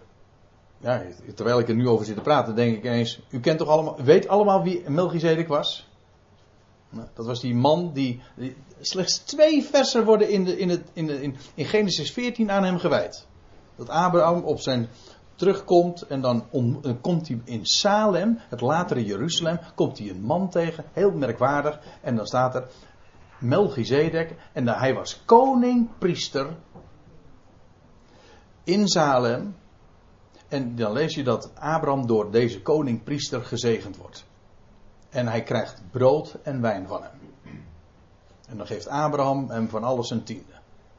Ja, 0.80 1.02
terwijl 1.34 1.58
ik 1.58 1.68
er 1.68 1.74
nu 1.74 1.88
over 1.88 2.06
zit 2.06 2.14
te 2.14 2.20
praten, 2.20 2.54
denk 2.54 2.76
ik 2.76 2.84
eens. 2.84 3.20
U 3.30 3.40
kent 3.40 3.58
toch 3.58 3.68
allemaal. 3.68 4.02
Weet 4.02 4.28
allemaal 4.28 4.62
wie 4.62 4.90
Melchizedek 4.90 5.48
was? 5.48 5.88
Nou, 6.90 7.06
dat 7.14 7.26
was 7.26 7.40
die 7.40 7.54
man 7.54 7.92
die, 7.92 8.20
Slechts 8.80 9.18
twee 9.18 9.62
versen 9.64 10.04
worden 10.04 10.28
in, 10.28 10.44
de, 10.44 10.58
in, 10.58 10.68
het, 10.68 10.82
in, 10.92 11.06
de, 11.06 11.22
in, 11.22 11.36
in 11.54 11.64
Genesis 11.64 12.12
14 12.12 12.50
aan 12.50 12.64
hem 12.64 12.78
gewijd. 12.78 13.26
Dat 13.76 13.88
Abraham 13.88 14.42
op 14.42 14.60
zijn 14.60 14.88
terugkomt 15.34 16.02
en 16.02 16.20
dan 16.20 16.44
komt 17.00 17.28
hij 17.28 17.40
in 17.44 17.66
Salem, 17.66 18.38
het 18.48 18.60
latere 18.60 19.04
Jeruzalem, 19.04 19.58
komt 19.74 19.98
hij 19.98 20.10
een 20.10 20.20
man 20.20 20.50
tegen, 20.50 20.84
heel 20.92 21.10
merkwaardig. 21.10 21.80
En 22.00 22.16
dan 22.16 22.26
staat 22.26 22.54
er 22.54 22.68
Melchizedek 23.38 24.34
en 24.52 24.68
hij 24.68 24.94
was 24.94 25.22
koning, 25.24 25.88
priester 25.98 26.56
in 28.64 28.88
Salem. 28.88 29.56
En 30.48 30.76
dan 30.76 30.92
lees 30.92 31.14
je 31.14 31.24
dat 31.24 31.50
Abraham 31.54 32.06
door 32.06 32.30
deze 32.30 32.62
koning-priester 32.62 33.44
gezegend 33.44 33.96
wordt. 33.96 34.24
En 35.08 35.26
hij 35.26 35.42
krijgt 35.42 35.82
brood 35.90 36.36
en 36.42 36.60
wijn 36.60 36.86
van 36.86 37.02
hem. 37.02 37.18
En 38.48 38.56
dan 38.56 38.66
geeft 38.66 38.88
Abraham 38.88 39.50
hem 39.50 39.68
van 39.68 39.84
alles 39.84 40.10
een 40.10 40.22
tiende. 40.22 40.52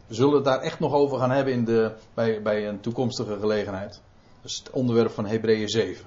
We 0.07 0.13
zullen 0.13 0.35
het 0.35 0.43
daar 0.43 0.59
echt 0.59 0.79
nog 0.79 0.93
over 0.93 1.19
gaan 1.19 1.31
hebben 1.31 1.53
in 1.53 1.65
de, 1.65 1.95
bij, 2.13 2.41
bij 2.41 2.67
een 2.67 2.79
toekomstige 2.79 3.39
gelegenheid. 3.39 4.01
Dat 4.41 4.51
is 4.51 4.57
het 4.57 4.69
onderwerp 4.69 5.11
van 5.11 5.25
Hebreeën 5.25 5.69
7. 5.69 6.05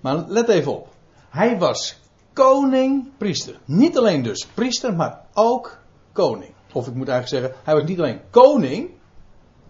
Maar 0.00 0.24
let 0.28 0.48
even 0.48 0.72
op. 0.72 0.88
Hij 1.28 1.58
was 1.58 2.00
koning, 2.36 3.08
priester. 3.16 3.58
Niet 3.64 3.98
alleen 3.98 4.22
dus 4.22 4.46
priester, 4.46 4.94
maar 4.94 5.24
ook 5.34 5.78
koning. 6.12 6.52
Of 6.72 6.86
ik 6.86 6.94
moet 6.94 7.08
eigenlijk 7.08 7.42
zeggen, 7.42 7.64
hij 7.64 7.74
was 7.74 7.88
niet 7.88 7.98
alleen 7.98 8.20
koning, 8.30 8.90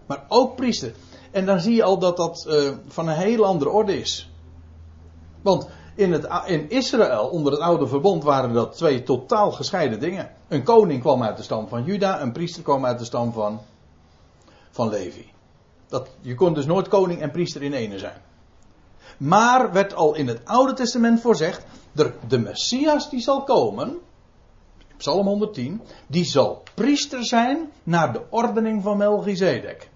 maar 0.05 0.25
ook 0.27 0.55
priester. 0.55 0.93
En 1.31 1.45
dan 1.45 1.59
zie 1.59 1.75
je 1.75 1.83
al 1.83 1.97
dat 1.99 2.17
dat 2.17 2.45
uh, 2.49 2.71
van 2.87 3.07
een 3.07 3.15
hele 3.15 3.45
andere 3.45 3.69
orde 3.69 3.99
is. 3.99 4.31
Want 5.41 5.69
in, 5.95 6.11
het, 6.11 6.27
in 6.45 6.69
Israël, 6.69 7.27
onder 7.27 7.51
het 7.51 7.61
oude 7.61 7.87
verbond, 7.87 8.23
waren 8.23 8.53
dat 8.53 8.77
twee 8.77 9.03
totaal 9.03 9.51
gescheiden 9.51 9.99
dingen. 9.99 10.31
Een 10.47 10.63
koning 10.63 11.01
kwam 11.01 11.23
uit 11.23 11.37
de 11.37 11.43
stam 11.43 11.67
van 11.67 11.83
Juda, 11.83 12.21
een 12.21 12.31
priester 12.31 12.63
kwam 12.63 12.85
uit 12.85 12.99
de 12.99 13.05
stam 13.05 13.33
van, 13.33 13.59
van 14.71 14.89
Levi. 14.89 15.31
Dat, 15.87 16.09
je 16.21 16.35
kon 16.35 16.53
dus 16.53 16.65
nooit 16.65 16.87
koning 16.87 17.21
en 17.21 17.31
priester 17.31 17.63
in 17.63 17.73
ene 17.73 17.99
zijn. 17.99 18.21
Maar 19.17 19.71
werd 19.71 19.93
al 19.93 20.15
in 20.15 20.27
het 20.27 20.41
Oude 20.45 20.73
Testament 20.73 21.21
voorzegd, 21.21 21.65
de, 21.91 22.13
de 22.27 22.37
Messias 22.37 23.09
die 23.09 23.21
zal 23.21 23.43
komen, 23.43 23.97
Psalm 24.97 25.27
110, 25.27 25.81
die 26.07 26.25
zal 26.25 26.63
priester 26.73 27.25
zijn 27.25 27.71
naar 27.83 28.13
de 28.13 28.21
ordening 28.29 28.83
van 28.83 28.97
Melchizedek 28.97 29.89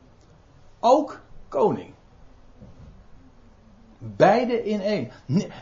ook 0.81 1.19
koning. 1.47 1.93
Beide 3.97 4.63
in 4.63 4.81
één. 4.81 5.11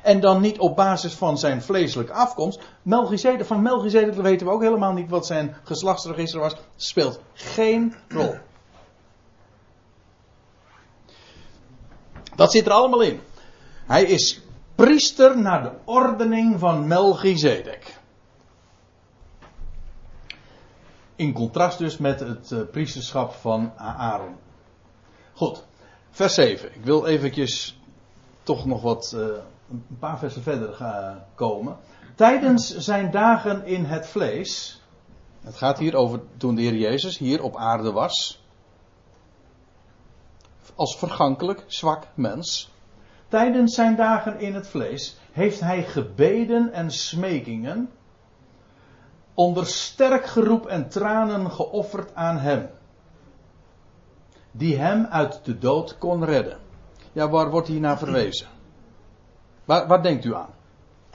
En 0.04 0.20
dan 0.20 0.42
niet 0.42 0.60
op 0.60 0.76
basis 0.76 1.14
van 1.14 1.38
zijn 1.38 1.62
vleeselijke 1.62 2.14
afkomst. 2.14 2.62
Melchizedek, 2.82 3.46
van 3.46 3.62
Melchizedek 3.62 4.14
weten 4.14 4.48
we 4.48 4.54
ook 4.54 4.62
helemaal 4.62 4.94
niet 4.94 5.10
wat 5.10 5.26
zijn 5.26 5.56
geslachtsregister 5.64 6.40
was. 6.40 6.56
Speelt 6.76 7.20
geen 7.34 7.96
rol. 8.08 8.36
Dat 12.36 12.52
zit 12.52 12.66
er 12.66 12.72
allemaal 12.72 13.02
in. 13.02 13.20
Hij 13.90 14.04
is 14.04 14.42
priester 14.76 15.40
naar 15.40 15.64
de 15.64 15.72
ordening 15.86 16.60
van 16.60 16.88
Melchizedek. 16.88 18.00
In 21.16 21.34
contrast 21.34 21.78
dus 21.78 21.98
met 21.98 22.20
het 22.20 22.52
eh, 22.52 22.60
priesterschap 22.72 23.32
van 23.32 23.74
Aaron. 23.78 24.36
Goed, 25.34 25.64
vers 26.10 26.34
7. 26.34 26.76
Ik 26.76 26.84
wil 26.84 27.06
eventjes 27.06 27.80
toch 28.44 28.66
nog 28.66 28.82
wat, 28.82 29.14
uh, 29.16 29.22
een 29.70 29.98
paar 30.00 30.20
versen 30.20 30.44
verder 30.44 30.74
gaan 30.74 31.26
komen. 31.36 31.78
Tijdens 32.16 32.78
zijn 32.78 33.12
dagen 33.12 33.66
in 33.66 33.86
het 33.86 34.08
vlees. 34.08 34.82
Het 35.42 35.56
gaat 35.56 35.78
hier 35.78 35.96
over 35.96 36.22
toen 36.38 36.56
de 36.56 36.62
Heer 36.62 36.76
Jezus 36.76 37.18
hier 37.18 37.44
op 37.44 37.58
aarde 37.58 37.92
was. 37.92 38.44
Als 40.76 40.98
vergankelijk, 40.98 41.64
zwak 41.68 42.08
mens. 42.14 42.78
Tijdens 43.30 43.76
zijn 43.76 43.96
dagen 43.96 44.40
in 44.40 44.54
het 44.54 44.68
vlees 44.68 45.18
heeft 45.32 45.60
hij 45.60 45.84
gebeden 45.84 46.74
en 46.74 46.92
smekingen. 46.92 47.90
Onder 49.34 49.66
sterk 49.66 50.26
geroep 50.26 50.66
en 50.66 50.90
tranen 50.90 51.52
geofferd 51.52 52.16
aan 52.16 52.38
hem 52.38 52.70
die 54.52 54.78
hem 54.78 55.06
uit 55.06 55.40
de 55.46 55.58
dood 55.58 55.98
kon 55.98 56.26
redden. 56.26 56.58
Ja, 57.12 57.30
waar 57.30 57.50
wordt 57.50 57.68
hier 57.68 57.80
naar 57.80 57.98
verwezen? 57.98 58.48
Waar, 59.66 60.04
denkt 60.04 60.26
u 60.26 60.36
aan? 60.36 60.50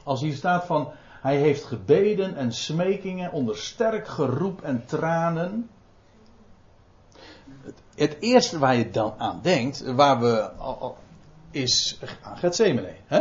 Als 0.04 0.20
hier 0.20 0.34
staat 0.34 0.64
van, 0.64 0.92
hij 1.20 1.36
heeft 1.36 1.64
gebeden 1.64 2.36
en 2.36 2.52
smekingen 2.52 3.32
onder 3.32 3.56
sterk 3.56 4.08
geroep 4.08 4.62
en 4.62 4.84
tranen. 4.86 5.70
Het, 7.94 8.16
eerste 8.20 8.58
waar 8.58 8.76
je 8.76 8.90
dan 8.90 9.14
aan 9.18 9.40
denkt, 9.42 9.92
waar 9.92 10.20
we, 10.20 10.50
is 11.54 11.98
aan 12.22 12.36
Gethsemane. 12.36 12.94
Hè? 13.06 13.20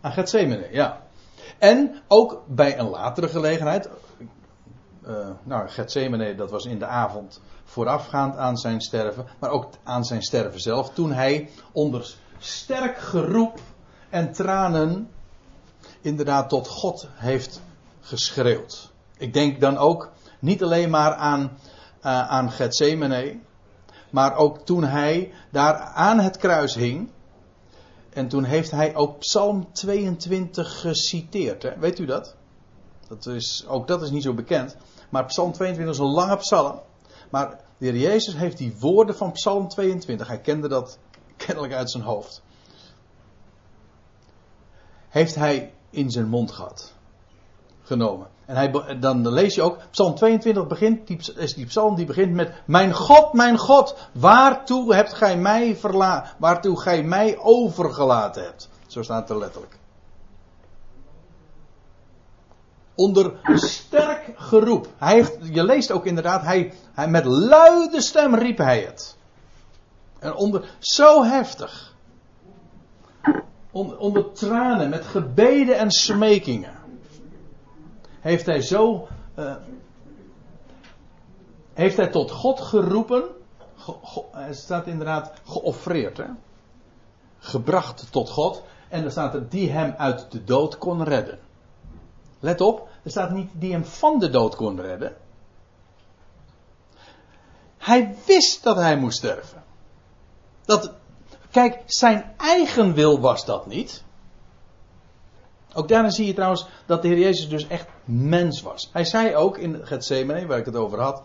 Aan 0.00 0.12
Gethsemane, 0.12 0.68
ja. 0.70 1.02
En 1.58 2.00
ook 2.08 2.42
bij 2.46 2.78
een 2.78 2.88
latere 2.88 3.28
gelegenheid. 3.28 3.88
Uh, 5.06 5.28
nou, 5.42 5.68
Gethsemane, 5.68 6.34
dat 6.34 6.50
was 6.50 6.64
in 6.64 6.78
de 6.78 6.86
avond 6.86 7.40
voorafgaand 7.64 8.36
aan 8.36 8.56
zijn 8.56 8.80
sterven. 8.80 9.26
Maar 9.38 9.50
ook 9.50 9.68
aan 9.82 10.04
zijn 10.04 10.22
sterven 10.22 10.60
zelf. 10.60 10.90
Toen 10.90 11.12
hij 11.12 11.50
onder 11.72 12.14
sterk 12.38 12.98
geroep 12.98 13.60
en 14.10 14.32
tranen 14.32 15.10
inderdaad 16.00 16.48
tot 16.48 16.68
God 16.68 17.08
heeft 17.14 17.60
geschreeuwd. 18.00 18.92
Ik 19.16 19.32
denk 19.32 19.60
dan 19.60 19.76
ook 19.76 20.10
niet 20.38 20.62
alleen 20.62 20.90
maar 20.90 21.14
aan, 21.14 21.42
uh, 21.42 22.28
aan 22.28 22.50
Gethsemane. 22.50 23.38
Maar 24.10 24.36
ook 24.36 24.58
toen 24.58 24.84
hij 24.84 25.32
daar 25.50 25.74
aan 25.80 26.18
het 26.18 26.36
kruis 26.36 26.74
hing. 26.74 27.10
En 28.10 28.28
toen 28.28 28.44
heeft 28.44 28.70
hij 28.70 28.94
ook 28.94 29.18
Psalm 29.18 29.72
22 29.72 30.80
geciteerd. 30.80 31.62
Hè? 31.62 31.78
Weet 31.78 31.98
u 31.98 32.06
dat? 32.06 32.36
dat 33.08 33.26
is, 33.26 33.64
ook 33.68 33.86
dat 33.86 34.02
is 34.02 34.10
niet 34.10 34.22
zo 34.22 34.34
bekend. 34.34 34.76
Maar 35.08 35.24
Psalm 35.24 35.52
22 35.52 35.94
is 35.94 36.00
een 36.00 36.14
lange 36.14 36.36
psalm. 36.36 36.80
Maar 37.30 37.60
de 37.78 37.86
heer 37.86 37.96
Jezus 37.96 38.34
heeft 38.34 38.58
die 38.58 38.76
woorden 38.78 39.16
van 39.16 39.32
Psalm 39.32 39.68
22, 39.68 40.28
hij 40.28 40.40
kende 40.40 40.68
dat 40.68 40.98
kennelijk 41.36 41.72
uit 41.72 41.90
zijn 41.90 42.02
hoofd. 42.02 42.42
Heeft 45.08 45.34
hij 45.34 45.72
in 45.90 46.10
zijn 46.10 46.28
mond 46.28 46.50
gehad. 46.50 46.94
Genomen. 47.82 48.28
En 48.48 48.56
hij, 48.56 48.98
dan 48.98 49.28
lees 49.28 49.54
je 49.54 49.62
ook, 49.62 49.78
Psalm 49.90 50.14
22 50.14 50.66
begint, 50.66 51.06
die, 51.06 51.20
is 51.36 51.54
die 51.54 51.66
psalm 51.66 51.94
die 51.94 52.06
begint 52.06 52.34
met, 52.34 52.52
Mijn 52.64 52.92
God, 52.92 53.32
mijn 53.32 53.58
God, 53.58 53.96
waartoe 54.12 54.94
hebt 54.94 55.14
gij 55.14 55.36
mij 55.36 55.76
verlaten, 55.76 56.30
waartoe 56.38 56.80
gij 56.80 57.02
mij 57.02 57.38
overgelaten 57.38 58.42
hebt. 58.42 58.68
Zo 58.86 59.02
staat 59.02 59.28
het 59.28 59.38
letterlijk. 59.38 59.78
Onder 62.94 63.32
sterk 63.54 64.32
geroep. 64.36 64.86
Hij 64.98 65.36
je 65.42 65.64
leest 65.64 65.90
ook 65.90 66.06
inderdaad, 66.06 66.42
hij, 66.42 66.72
hij, 66.92 67.08
met 67.08 67.24
luide 67.24 68.00
stem 68.00 68.34
riep 68.34 68.58
hij 68.58 68.80
het. 68.80 69.16
En 70.18 70.34
onder, 70.34 70.76
zo 70.78 71.24
heftig. 71.24 71.94
Onder, 73.70 73.98
onder 73.98 74.32
tranen, 74.32 74.88
met 74.88 75.04
gebeden 75.04 75.76
en 75.76 75.90
smekingen 75.90 76.77
heeft 78.28 78.46
hij 78.46 78.60
zo. 78.60 79.08
Uh, 79.38 79.54
heeft 81.74 81.96
hij 81.96 82.08
tot 82.08 82.30
God 82.30 82.60
geroepen. 82.60 83.24
het 84.32 84.56
staat 84.56 84.86
inderdaad 84.86 85.32
geoffreerd. 85.44 86.16
Hè? 86.16 86.26
Gebracht 87.38 88.12
tot 88.12 88.30
God. 88.30 88.62
En 88.88 89.04
er 89.04 89.10
staat 89.10 89.34
er 89.34 89.48
die 89.48 89.70
hem 89.70 89.94
uit 89.98 90.30
de 90.30 90.44
dood 90.44 90.78
kon 90.78 91.04
redden. 91.04 91.38
Let 92.40 92.60
op, 92.60 92.88
er 93.02 93.10
staat 93.10 93.30
niet 93.30 93.50
die 93.52 93.72
hem 93.72 93.84
van 93.84 94.18
de 94.18 94.30
dood 94.30 94.56
kon 94.56 94.80
redden. 94.80 95.16
Hij 97.78 98.16
wist 98.26 98.62
dat 98.62 98.76
hij 98.76 98.96
moest 98.96 99.18
sterven. 99.18 99.62
Dat, 100.64 100.92
kijk, 101.50 101.82
zijn 101.86 102.34
eigen 102.36 102.94
wil 102.94 103.20
was 103.20 103.44
dat 103.44 103.66
niet. 103.66 104.04
Ook 105.74 105.88
daarin 105.88 106.10
zie 106.10 106.26
je 106.26 106.34
trouwens 106.34 106.66
dat 106.86 107.02
de 107.02 107.08
Heer 107.08 107.18
Jezus 107.18 107.48
dus 107.48 107.66
echt 107.66 107.88
mens 108.04 108.62
was. 108.62 108.90
Hij 108.92 109.04
zei 109.04 109.36
ook 109.36 109.58
in 109.58 109.86
Gethsemane, 109.86 110.46
waar 110.46 110.58
ik 110.58 110.64
het 110.64 110.76
over 110.76 111.00
had. 111.00 111.22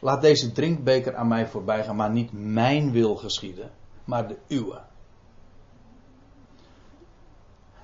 Laat 0.00 0.22
deze 0.22 0.52
drinkbeker 0.52 1.16
aan 1.16 1.28
mij 1.28 1.46
voorbij 1.46 1.84
gaan, 1.84 1.96
maar 1.96 2.10
niet 2.10 2.30
mijn 2.32 2.92
wil 2.92 3.16
geschieden, 3.16 3.70
maar 4.04 4.28
de 4.28 4.36
uwe. 4.48 4.80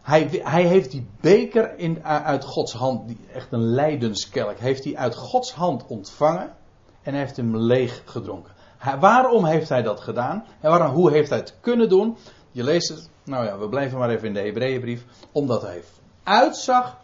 Hij, 0.02 0.40
hij 0.42 0.66
heeft 0.66 0.90
die 0.90 1.06
beker 1.20 1.78
in, 1.78 2.04
uit 2.04 2.44
Gods 2.44 2.72
hand, 2.72 3.08
die, 3.08 3.18
echt 3.32 3.52
een 3.52 3.64
lijdenskelk, 3.64 4.58
heeft 4.58 4.84
hij 4.84 4.96
uit 4.96 5.14
Gods 5.14 5.52
hand 5.52 5.86
ontvangen 5.86 6.56
en 7.02 7.14
heeft 7.14 7.36
hem 7.36 7.56
leeg 7.56 8.02
gedronken. 8.04 8.52
waarom 9.00 9.44
heeft 9.44 9.68
hij 9.68 9.82
dat 9.82 10.00
gedaan? 10.00 10.44
En 10.60 10.70
waarom, 10.70 10.94
hoe 10.94 11.10
heeft 11.10 11.28
hij 11.28 11.38
het 11.38 11.56
kunnen 11.60 11.88
doen? 11.88 12.16
Je 12.52 12.64
leest 12.64 12.88
het, 12.88 13.10
nou 13.24 13.44
ja, 13.44 13.58
we 13.58 13.68
blijven 13.68 13.98
maar 13.98 14.10
even 14.10 14.28
in 14.28 14.34
de 14.34 14.40
Hebreeënbrief. 14.40 15.04
Omdat 15.32 15.62
hij 15.62 15.82
uitzag 16.22 17.00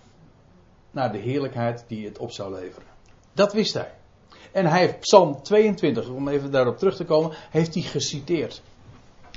naar 0.90 1.12
de 1.12 1.18
heerlijkheid 1.18 1.84
die 1.86 2.06
het 2.06 2.18
op 2.18 2.30
zou 2.30 2.54
leveren. 2.54 2.88
Dat 3.32 3.52
wist 3.52 3.74
hij. 3.74 3.92
En 4.52 4.66
hij 4.66 4.80
heeft 4.80 5.00
Psalm 5.00 5.42
22, 5.42 6.08
om 6.08 6.28
even 6.28 6.50
daarop 6.50 6.78
terug 6.78 6.96
te 6.96 7.04
komen, 7.04 7.36
heeft 7.50 7.74
hij 7.74 7.82
geciteerd. 7.82 8.62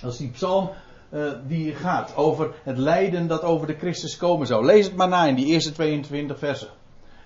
Dat 0.02 0.12
is 0.12 0.18
die 0.18 0.30
psalm 0.30 0.70
uh, 1.10 1.32
die 1.48 1.76
gaat 1.76 2.16
over 2.16 2.54
het 2.64 2.78
lijden 2.78 3.28
dat 3.28 3.42
over 3.42 3.68
de 3.68 3.78
Christus 3.78 4.18
komen 4.18 4.48
zou. 4.48 4.66
Lees 4.66 4.86
het 4.86 4.96
maar 4.96 5.08
na 5.08 5.26
in 5.26 5.36
die 5.36 5.46
eerste 5.46 5.72
22 5.72 6.40
versen. 6.40 6.70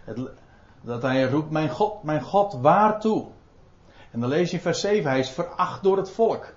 Het, 0.04 0.20
dat 0.82 1.02
hij 1.02 1.24
roept, 1.24 1.52
mijn 1.52 1.70
God, 1.70 2.04
mijn 2.04 2.22
God, 2.22 2.58
waartoe? 2.62 3.26
En 4.12 4.20
dan 4.20 4.30
lees 4.30 4.50
je 4.50 4.56
in 4.56 4.62
vers 4.62 4.80
7, 4.80 5.10
hij 5.10 5.20
is 5.20 5.30
veracht 5.30 5.84
door 5.84 5.98
het 5.98 6.10
volk. 6.10 6.54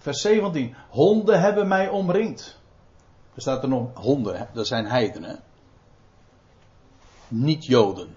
Vers 0.00 0.20
17. 0.20 0.74
Honden 0.88 1.40
hebben 1.40 1.68
mij 1.68 1.88
omringd. 1.88 2.58
Er 3.34 3.40
staat 3.40 3.62
er 3.62 3.68
nog 3.68 3.88
honden, 3.94 4.48
dat 4.52 4.66
zijn 4.66 4.86
heidenen. 4.86 5.40
Niet 7.28 7.66
Joden. 7.66 8.14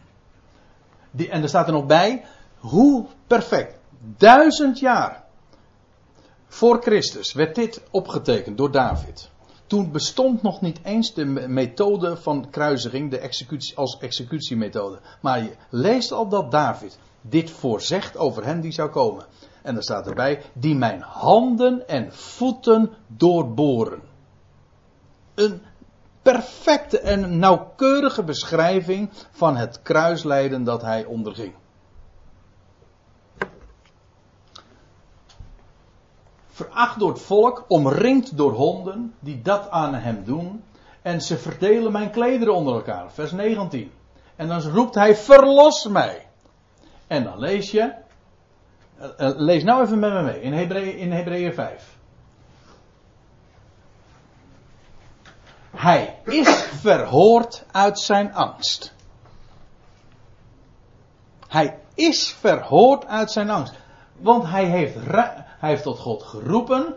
Die, 1.11 1.29
en 1.29 1.41
er 1.41 1.49
staat 1.49 1.67
er 1.67 1.73
nog 1.73 1.85
bij, 1.85 2.25
hoe 2.57 3.05
perfect. 3.27 3.77
Duizend 4.17 4.79
jaar 4.79 5.23
voor 6.47 6.81
Christus 6.81 7.33
werd 7.33 7.55
dit 7.55 7.81
opgetekend 7.91 8.57
door 8.57 8.71
David. 8.71 9.29
Toen 9.67 9.91
bestond 9.91 10.41
nog 10.41 10.61
niet 10.61 10.79
eens 10.83 11.13
de 11.13 11.25
methode 11.25 12.17
van 12.17 12.49
kruisiging 12.49 13.11
de 13.11 13.17
executie, 13.17 13.77
als 13.77 13.97
executiemethode. 13.97 14.99
Maar 15.21 15.43
je 15.43 15.55
leest 15.69 16.11
al 16.11 16.27
dat 16.27 16.51
David 16.51 16.97
dit 17.21 17.51
voorzegt 17.51 18.17
over 18.17 18.45
hen 18.45 18.61
die 18.61 18.71
zou 18.71 18.89
komen. 18.89 19.25
En 19.63 19.75
er 19.75 19.83
staat 19.83 20.07
erbij, 20.07 20.41
die 20.53 20.75
mijn 20.75 21.01
handen 21.01 21.87
en 21.87 22.13
voeten 22.13 22.91
doorboren. 23.07 24.01
Een 25.35 25.61
perfecte 26.21 26.99
en 26.99 27.39
nauwkeurige 27.39 28.23
beschrijving 28.23 29.09
van 29.31 29.57
het 29.57 29.81
kruislijden 29.81 30.63
dat 30.63 30.81
hij 30.81 31.05
onderging. 31.05 31.53
Veracht 36.47 36.99
door 36.99 37.09
het 37.09 37.21
volk, 37.21 37.65
omringd 37.67 38.37
door 38.37 38.51
honden 38.51 39.13
die 39.19 39.41
dat 39.41 39.69
aan 39.69 39.93
hem 39.93 40.23
doen. 40.23 40.63
En 41.01 41.21
ze 41.21 41.37
verdelen 41.37 41.91
mijn 41.91 42.11
klederen 42.11 42.53
onder 42.53 42.73
elkaar. 42.73 43.11
Vers 43.11 43.31
19. 43.31 43.91
En 44.35 44.47
dan 44.47 44.61
roept 44.61 44.95
hij: 44.95 45.15
Verlos 45.15 45.87
mij. 45.87 46.27
En 47.07 47.23
dan 47.23 47.39
lees 47.39 47.71
je: 47.71 47.93
lees 49.17 49.63
nou 49.63 49.83
even 49.83 49.99
met 49.99 50.13
me 50.13 50.21
mee 50.21 50.41
in 50.41 50.53
Hebreeën 50.53 50.97
in 50.97 51.11
Hebreeën 51.11 51.53
5. 51.53 51.97
Hij 55.71 56.19
is 56.25 56.49
verhoord 56.63 57.65
uit 57.71 57.99
zijn 57.99 58.33
angst. 58.33 58.93
Hij 61.47 61.79
is 61.93 62.31
verhoord 62.31 63.05
uit 63.05 63.31
zijn 63.31 63.49
angst. 63.49 63.73
Want 64.17 64.43
hij 64.43 64.65
heeft, 64.65 64.95
hij 65.59 65.69
heeft 65.69 65.83
tot 65.83 65.99
God 65.99 66.23
geroepen. 66.23 66.95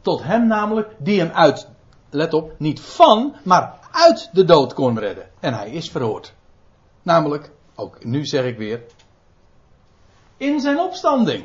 Tot 0.00 0.22
hem 0.22 0.46
namelijk, 0.46 0.94
die 0.98 1.20
hem 1.20 1.30
uit, 1.30 1.68
let 2.10 2.34
op, 2.34 2.52
niet 2.58 2.80
van, 2.80 3.36
maar 3.44 3.78
uit 3.90 4.30
de 4.32 4.44
dood 4.44 4.74
kon 4.74 4.98
redden. 4.98 5.28
En 5.40 5.54
hij 5.54 5.70
is 5.70 5.90
verhoord. 5.90 6.34
Namelijk, 7.02 7.50
ook 7.74 8.04
nu 8.04 8.26
zeg 8.26 8.44
ik 8.44 8.56
weer, 8.56 8.82
in 10.38 10.60
zijn 10.60 10.78
opstanding. 10.78 11.44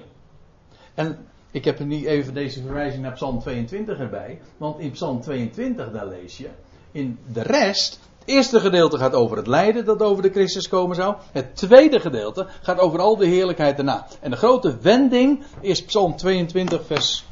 En 0.94 1.28
ik 1.52 1.66
heb 1.66 1.80
er 1.80 1.86
niet 1.86 2.06
even 2.06 2.34
deze 2.34 2.62
verwijzing 2.62 3.04
naar 3.04 3.14
Psalm 3.14 3.40
22 3.40 4.00
erbij. 4.00 4.42
Want 4.58 4.80
in 4.80 4.92
Psalm 4.92 5.22
22 5.22 5.92
daar 5.92 6.08
lees 6.08 6.38
je. 6.38 6.50
In 6.92 7.20
de 7.34 7.42
rest. 7.42 8.00
Het 8.20 8.34
eerste 8.34 8.60
gedeelte 8.60 8.98
gaat 8.98 9.14
over 9.14 9.38
het 9.38 9.48
lijden 9.48 9.86
dat 9.86 10.02
over 10.02 10.24
de 10.24 10.30
Christus 10.30 10.68
komen 10.68 10.96
zou. 10.96 11.16
Het 11.32 11.56
tweede 11.56 12.00
gedeelte 12.00 12.48
gaat 12.62 12.80
over 12.80 13.00
al 13.00 13.18
de 13.18 13.26
heerlijkheid 13.26 13.76
daarna. 13.76 14.08
En 14.20 14.32
de 14.32 14.38
grote 14.38 14.78
wending 14.82 15.44
is 15.62 15.84
Psalm 15.84 16.16
22 16.16 16.86
vers 16.86 17.26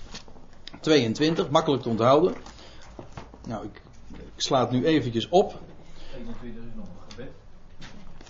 22. 0.79 1.49
Makkelijk 1.49 1.83
te 1.83 1.89
onthouden. 1.89 2.33
Nou, 3.47 3.65
ik, 3.65 3.81
ik 4.13 4.21
sla 4.35 4.67
nu 4.71 4.85
eventjes 4.85 5.29
op. 5.29 5.59
21 6.17 6.63
is 6.63 6.75
nog 6.75 6.85
een 6.85 7.11
gebed. 7.11 7.31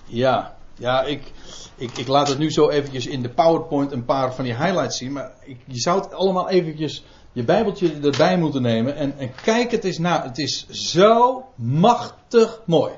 Ja, 0.05 0.57
ja, 0.81 1.03
ik, 1.03 1.31
ik, 1.75 1.97
ik 1.97 2.07
laat 2.07 2.27
het 2.27 2.37
nu 2.37 2.51
zo 2.51 2.69
eventjes 2.69 3.07
in 3.07 3.21
de 3.21 3.29
PowerPoint 3.29 3.91
een 3.91 4.05
paar 4.05 4.33
van 4.33 4.43
die 4.43 4.55
highlights 4.55 4.97
zien. 4.97 5.11
Maar 5.11 5.31
ik, 5.45 5.57
je 5.65 5.79
zou 5.79 6.01
het 6.01 6.13
allemaal 6.13 6.49
eventjes 6.49 7.03
je 7.31 7.43
Bijbeltje 7.43 7.99
erbij 8.03 8.37
moeten 8.37 8.61
nemen. 8.61 8.95
En, 8.95 9.17
en 9.17 9.31
kijk 9.43 9.71
het 9.71 9.83
eens 9.83 9.97
na. 9.97 10.23
Het 10.23 10.37
is 10.37 10.67
zo 10.69 11.45
machtig 11.55 12.61
mooi. 12.65 12.91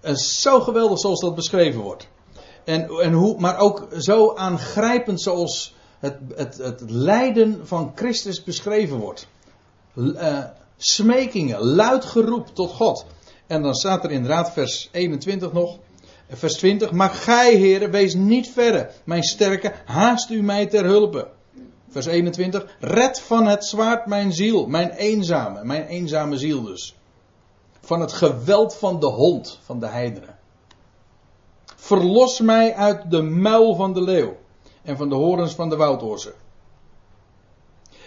En 0.00 0.16
zo 0.16 0.60
geweldig 0.60 0.98
zoals 0.98 1.20
dat 1.20 1.34
beschreven 1.34 1.80
wordt. 1.80 2.08
En, 2.64 2.88
en 2.88 3.12
hoe, 3.12 3.40
maar 3.40 3.58
ook 3.58 3.88
zo 3.98 4.34
aangrijpend 4.34 5.20
zoals 5.20 5.74
het, 5.98 6.18
het, 6.34 6.56
het 6.56 6.82
lijden 6.86 7.66
van 7.66 7.92
Christus 7.94 8.42
beschreven 8.42 8.96
wordt. 8.96 9.26
Uh, 9.94 10.44
smekingen, 10.76 11.64
luid 11.64 12.04
geroep 12.04 12.54
tot 12.54 12.70
God. 12.70 13.04
En 13.46 13.62
dan 13.62 13.74
staat 13.74 14.04
er 14.04 14.10
inderdaad 14.10 14.52
vers 14.52 14.88
21 14.92 15.52
nog. 15.52 15.78
Vers 16.30 16.54
20. 16.54 16.92
Maar 16.92 17.10
gij, 17.10 17.54
heren, 17.54 17.90
wees 17.90 18.14
niet 18.14 18.48
verre. 18.48 18.90
Mijn 19.04 19.22
sterke, 19.22 19.72
haast 19.84 20.30
u 20.30 20.42
mij 20.42 20.66
ter 20.66 20.84
hulpe. 20.84 21.28
Vers 21.88 22.06
21. 22.06 22.76
Red 22.80 23.20
van 23.20 23.46
het 23.46 23.64
zwaard 23.64 24.06
mijn 24.06 24.32
ziel. 24.32 24.66
Mijn 24.66 24.90
eenzame. 24.90 25.64
Mijn 25.64 25.86
eenzame 25.86 26.38
ziel 26.38 26.62
dus. 26.62 26.96
Van 27.80 28.00
het 28.00 28.12
geweld 28.12 28.74
van 28.74 29.00
de 29.00 29.06
hond. 29.06 29.58
Van 29.62 29.80
de 29.80 29.86
heidenen. 29.86 30.38
Verlos 31.76 32.40
mij 32.40 32.74
uit 32.74 33.10
de 33.10 33.22
muil 33.22 33.74
van 33.74 33.92
de 33.92 34.02
leeuw. 34.02 34.36
En 34.82 34.96
van 34.96 35.08
de 35.08 35.14
horens 35.14 35.54
van 35.54 35.68
de 35.68 35.76
woudorzen. 35.76 36.32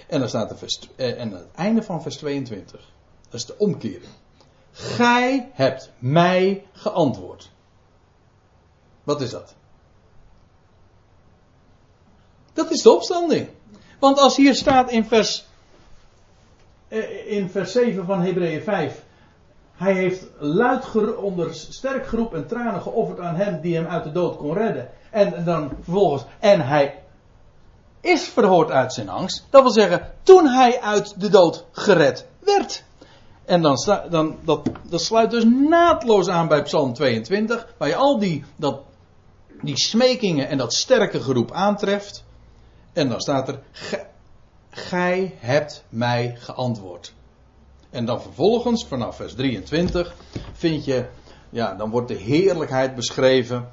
En 0.08 0.20
dan 0.20 0.30
staat 0.30 0.52
er 0.52 0.58
vers, 0.58 0.80
eh, 0.96 1.20
en 1.20 1.32
het 1.32 1.48
einde 1.56 1.84
van 1.84 2.02
vers 2.02 2.18
22. 2.18 2.92
Dat 3.24 3.34
is 3.34 3.46
de 3.46 3.58
omkering. 3.58 4.12
Gij 4.72 5.50
hebt 5.54 5.92
mij 6.00 6.66
geantwoord. 6.72 7.52
Wat 9.04 9.22
is 9.22 9.30
dat? 9.30 9.56
Dat 12.54 12.72
is 12.72 12.82
de 12.82 12.92
opstanding. 12.92 13.50
Want 14.00 14.20
als 14.20 14.36
hier 14.36 14.56
staat 14.56 14.92
in 14.92 15.06
vers, 15.06 15.46
eh, 16.88 17.32
in 17.32 17.50
vers 17.50 17.72
7 17.72 18.06
van 18.06 18.22
Hebreeën 18.22 18.62
5. 18.62 19.04
Hij 19.74 19.94
heeft 19.94 20.26
luid 20.40 21.16
onder 21.16 21.54
sterk 21.54 22.08
geroep 22.08 22.34
en 22.34 22.48
tranen 22.48 22.82
geofferd 22.82 23.20
aan 23.20 23.36
hem 23.36 23.62
die 23.62 23.76
hem 23.76 23.86
uit 23.86 24.04
de 24.04 24.12
dood 24.12 24.38
kon 24.38 24.54
redden. 24.54 24.90
En 25.12 25.44
dan 25.46 25.72
vervolgens, 25.82 26.26
en 26.40 26.68
hij 26.68 27.04
is 28.02 28.24
verhoord 28.24 28.72
uit 28.72 28.94
zijn 28.94 29.10
angst. 29.10 29.46
Dat 29.50 29.62
wil 29.62 29.72
zeggen, 29.72 30.12
toen 30.24 30.48
hij 30.48 30.82
uit 30.82 31.22
de 31.22 31.30
dood 31.30 31.66
gered 31.72 32.28
werd. 32.40 32.84
En 33.46 33.62
dan, 33.62 33.78
sta, 33.78 34.06
dan 34.10 34.38
dat, 34.44 34.70
dat 34.90 35.02
sluit 35.02 35.32
dus 35.32 35.44
naadloos 35.46 36.30
aan 36.30 36.48
bij 36.48 36.62
Psalm 36.62 36.94
22, 36.94 37.68
waar 37.78 37.88
je 37.88 37.96
al 37.96 38.20
die, 38.20 38.44
dat, 38.56 38.82
die 39.64 39.78
smekingen 39.78 40.48
en 40.48 40.58
dat 40.58 40.74
sterke 40.74 41.22
geroep 41.22 41.52
aantreft. 41.52 42.24
En 42.94 43.10
dan 43.10 43.20
staat 43.20 43.48
er, 43.48 43.60
gij 44.70 45.34
hebt 45.40 45.84
mij 45.90 46.36
geantwoord. 46.40 47.14
En 47.90 48.06
dan 48.06 48.22
vervolgens, 48.22 48.86
vanaf 48.86 49.16
vers 49.16 49.34
23, 49.34 50.16
vind 50.54 50.86
je, 50.86 51.06
ja, 51.50 51.74
dan 51.74 51.90
wordt 51.90 52.08
de 52.08 52.14
heerlijkheid 52.14 52.96
beschreven 52.96 53.70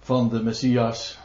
van 0.00 0.28
de 0.28 0.42
Messias. 0.42 1.18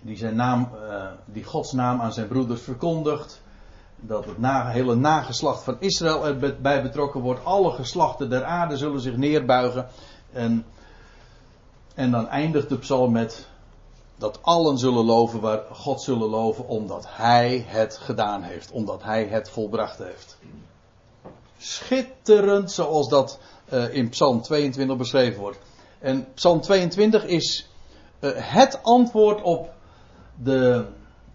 Die 0.00 0.16
zijn 0.16 0.36
naam, 0.36 0.70
uh, 0.74 1.06
die 1.24 1.44
Gods 1.44 1.72
naam 1.72 2.00
aan 2.00 2.12
zijn 2.12 2.28
broeders 2.28 2.62
verkondigt. 2.62 3.42
Dat 3.96 4.24
het 4.24 4.38
na, 4.38 4.68
hele 4.68 4.94
nageslacht 4.94 5.62
van 5.64 5.76
Israël 5.78 6.26
erbij 6.26 6.82
betrokken 6.82 7.20
wordt. 7.20 7.44
Alle 7.44 7.70
geslachten 7.70 8.30
der 8.30 8.44
aarde 8.44 8.76
zullen 8.76 9.00
zich 9.00 9.16
neerbuigen. 9.16 9.88
En, 10.32 10.66
en 11.94 12.10
dan 12.10 12.28
eindigt 12.28 12.68
de 12.68 12.78
psalm 12.78 13.12
met 13.12 13.48
dat 14.20 14.38
allen 14.42 14.78
zullen 14.78 15.04
loven 15.04 15.40
waar 15.40 15.62
God 15.72 16.02
zullen 16.02 16.28
loven 16.28 16.68
omdat 16.68 17.06
Hij 17.08 17.64
het 17.66 17.96
gedaan 17.96 18.42
heeft, 18.42 18.70
omdat 18.70 19.02
Hij 19.02 19.26
het 19.26 19.50
volbracht 19.50 19.98
heeft. 19.98 20.38
Schitterend 21.58 22.72
zoals 22.72 23.08
dat 23.08 23.38
uh, 23.72 23.94
in 23.94 24.08
Psalm 24.08 24.42
22 24.42 24.96
beschreven 24.96 25.40
wordt. 25.40 25.58
En 25.98 26.32
Psalm 26.34 26.60
22 26.60 27.24
is 27.24 27.68
uh, 28.20 28.30
het 28.34 28.82
antwoord 28.82 29.42
op 29.42 29.72
de, 30.42 30.86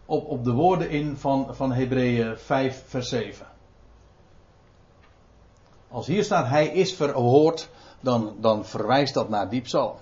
op, 0.05 0.27
op 0.27 0.43
de 0.43 0.51
woorden 0.51 0.89
in 0.89 1.17
van, 1.17 1.55
van 1.55 1.71
Hebreeën 1.71 2.37
5 2.37 2.83
vers 2.87 3.09
7. 3.09 3.47
Als 5.89 6.07
hier 6.07 6.23
staat 6.23 6.47
Hij 6.47 6.67
is 6.67 6.93
verhoord, 6.93 7.69
dan, 8.05 8.35
dan 8.39 8.65
verwijst 8.65 9.13
dat 9.13 9.29
naar 9.29 9.49
die 9.49 9.61
psalm. 9.61 9.95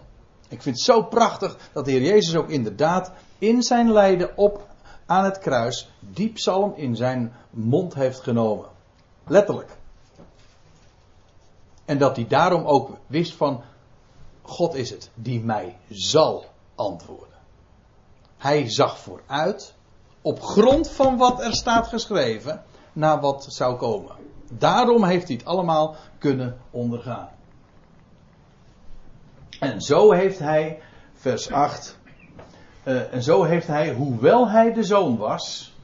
Ik 0.50 0.62
vind 0.62 0.76
het 0.76 0.86
zo 0.86 1.04
prachtig 1.04 1.58
dat 1.74 1.86
de 1.86 1.92
Heer 1.92 2.02
Jezus 2.02 2.36
ook 2.36 2.50
inderdaad 2.50 3.12
in 3.38 3.62
zijn 3.62 3.92
lijden 3.92 4.38
op 4.38 4.68
aan 5.06 5.24
het 5.24 5.40
kruis 5.40 5.92
die 6.00 6.30
psalm 6.30 6.74
in 6.76 6.96
zijn 6.96 7.34
mond 7.50 7.94
heeft 7.94 8.20
genomen. 8.20 8.66
Letterlijk. 9.28 9.78
En 11.86 11.98
dat 11.98 12.16
hij 12.16 12.28
daarom 12.28 12.66
ook 12.66 12.90
wist 13.08 13.34
van 13.34 13.64
God 14.42 14.76
is 14.76 14.90
het 14.90 15.10
die 15.14 15.40
mij 15.40 15.78
zal 15.90 16.46
antwoorden. 16.76 17.38
Hij 18.38 18.70
zag 18.70 18.98
vooruit 18.98 19.74
op 20.22 20.42
grond 20.42 20.90
van 20.90 21.18
wat 21.18 21.42
er 21.42 21.54
staat 21.54 21.88
geschreven 21.88 22.64
naar 22.94 23.22
wat 23.22 23.46
zou 23.50 23.78
komen. 23.78 24.16
Daarom 24.52 25.04
heeft 25.04 25.28
hij 25.28 25.36
het 25.36 25.46
allemaal 25.46 25.96
kunnen 26.18 26.58
ondergaan. 26.72 27.30
En 29.64 29.82
zo 29.82 30.12
heeft 30.12 30.40
hij, 30.40 30.82
vers 31.14 31.52
8, 31.52 32.00
uh, 32.84 33.02
eh, 33.02 33.14
en 33.14 33.24
zo 33.24 33.44
heeft 33.44 33.68
hij, 33.68 33.94
hoewel 33.94 34.50
hij 34.50 34.74
de 34.74 34.84
zoon 34.84 35.18
was, 35.18 35.76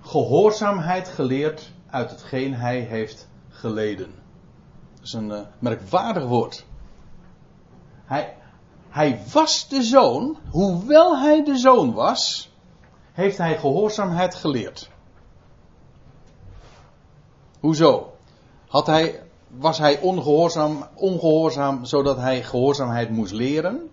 gehoorzaamheid 0.00 1.08
geleerd 1.08 1.72
uit 1.90 2.10
hetgeen 2.10 2.54
hij 2.54 2.80
heeft 2.80 3.28
geleden. 3.48 4.14
Dat 4.94 5.04
is 5.04 5.12
een 5.12 5.30
uh, 5.30 5.40
merkwaardig 5.58 6.24
woord. 6.24 6.66
Hij, 8.04 8.36
hij 8.88 9.20
was 9.32 9.68
de 9.68 9.82
zoon, 9.82 10.38
hoewel 10.50 11.18
hij 11.18 11.44
de 11.44 11.58
zoon 11.58 11.92
was, 11.92 12.52
heeft 13.12 13.38
hij 13.38 13.58
gehoorzaamheid 13.58 14.34
geleerd. 14.34 14.90
Hoezo? 17.60 18.12
Had 18.66 18.86
hij 18.86 19.25
was 19.58 19.78
hij 19.78 20.00
ongehoorzaam, 20.00 20.88
ongehoorzaam 20.94 21.84
zodat 21.84 22.16
hij 22.16 22.42
gehoorzaamheid 22.42 23.10
moest 23.10 23.32
leren? 23.32 23.90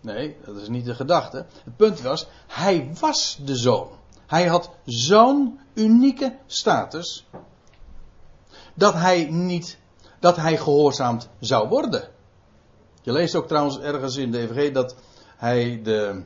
Nee, 0.00 0.36
dat 0.44 0.56
is 0.56 0.68
niet 0.68 0.84
de 0.84 0.94
gedachte. 0.94 1.46
Het 1.64 1.76
punt 1.76 2.00
was, 2.00 2.26
hij 2.46 2.90
was 3.00 3.38
de 3.44 3.56
zoon. 3.56 3.88
Hij 4.26 4.46
had 4.46 4.70
zo'n 4.84 5.60
unieke 5.74 6.36
status 6.46 7.26
dat 8.74 8.94
hij 8.94 9.24
niet, 9.30 9.78
dat 10.20 10.36
hij 10.36 10.56
gehoorzaamd 10.56 11.28
zou 11.40 11.68
worden. 11.68 12.08
Je 13.02 13.12
leest 13.12 13.34
ook 13.34 13.46
trouwens 13.46 13.78
ergens 13.78 14.16
in 14.16 14.30
de 14.30 14.38
EVG 14.38 14.72
dat 14.72 14.96
hij 15.36 15.80
de, 15.82 16.22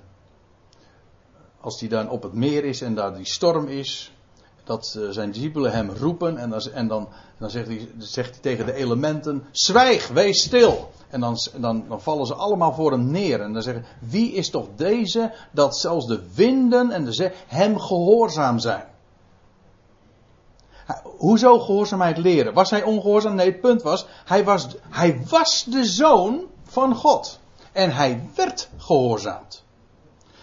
als 1.61 1.81
hij 1.81 1.89
dan 1.89 2.09
op 2.09 2.23
het 2.23 2.33
meer 2.33 2.65
is 2.65 2.81
en 2.81 2.95
daar 2.95 3.15
die 3.15 3.27
storm 3.27 3.69
is, 3.69 4.13
dat 4.65 4.97
eh, 4.99 5.09
zijn 5.11 5.31
discipelen 5.31 5.73
hem 5.73 5.91
roepen 5.91 6.39
en 6.39 6.51
dan, 6.51 6.61
en 6.73 6.89
dan, 6.89 7.09
zegt, 7.39 7.67
hij, 7.67 7.89
zegt 7.99 8.31
hij 8.31 8.41
tegen 8.41 8.67
de 8.67 8.75
elementen: 8.75 9.45
Zwijg, 9.51 10.09
wees 10.09 10.43
stil. 10.43 10.91
En 11.09 11.21
dan, 11.21 11.37
dan, 11.57 11.85
dan, 11.89 12.01
vallen 12.01 12.27
ze 12.27 12.35
allemaal 12.35 12.73
voor 12.73 12.91
hem 12.91 13.11
neer. 13.11 13.41
En 13.41 13.53
dan 13.53 13.63
zeggen: 13.63 13.85
Wie 13.99 14.33
is 14.33 14.51
toch 14.51 14.67
deze 14.77 15.33
dat 15.51 15.77
zelfs 15.77 16.07
de 16.07 16.23
winden 16.35 16.91
en 16.91 17.05
de 17.05 17.13
zee 17.13 17.31
hem 17.47 17.79
gehoorzaam 17.79 18.59
zijn? 18.59 18.85
Hoezo 21.03 21.59
gehoorzaamheid 21.59 22.17
leren? 22.17 22.55
Was 22.55 22.71
hij 22.71 22.83
ongehoorzaam? 22.83 23.35
Nee, 23.35 23.47
het 23.47 23.61
punt 23.61 23.83
was: 23.83 24.07
hij 24.25 24.45
was, 24.45 24.67
hij 24.89 25.21
was 25.29 25.65
de 25.65 25.85
zoon 25.85 26.45
van 26.63 26.95
God. 26.95 27.39
En 27.73 27.95
hij 27.95 28.29
werd 28.35 28.69
gehoorzaamd. 28.77 29.65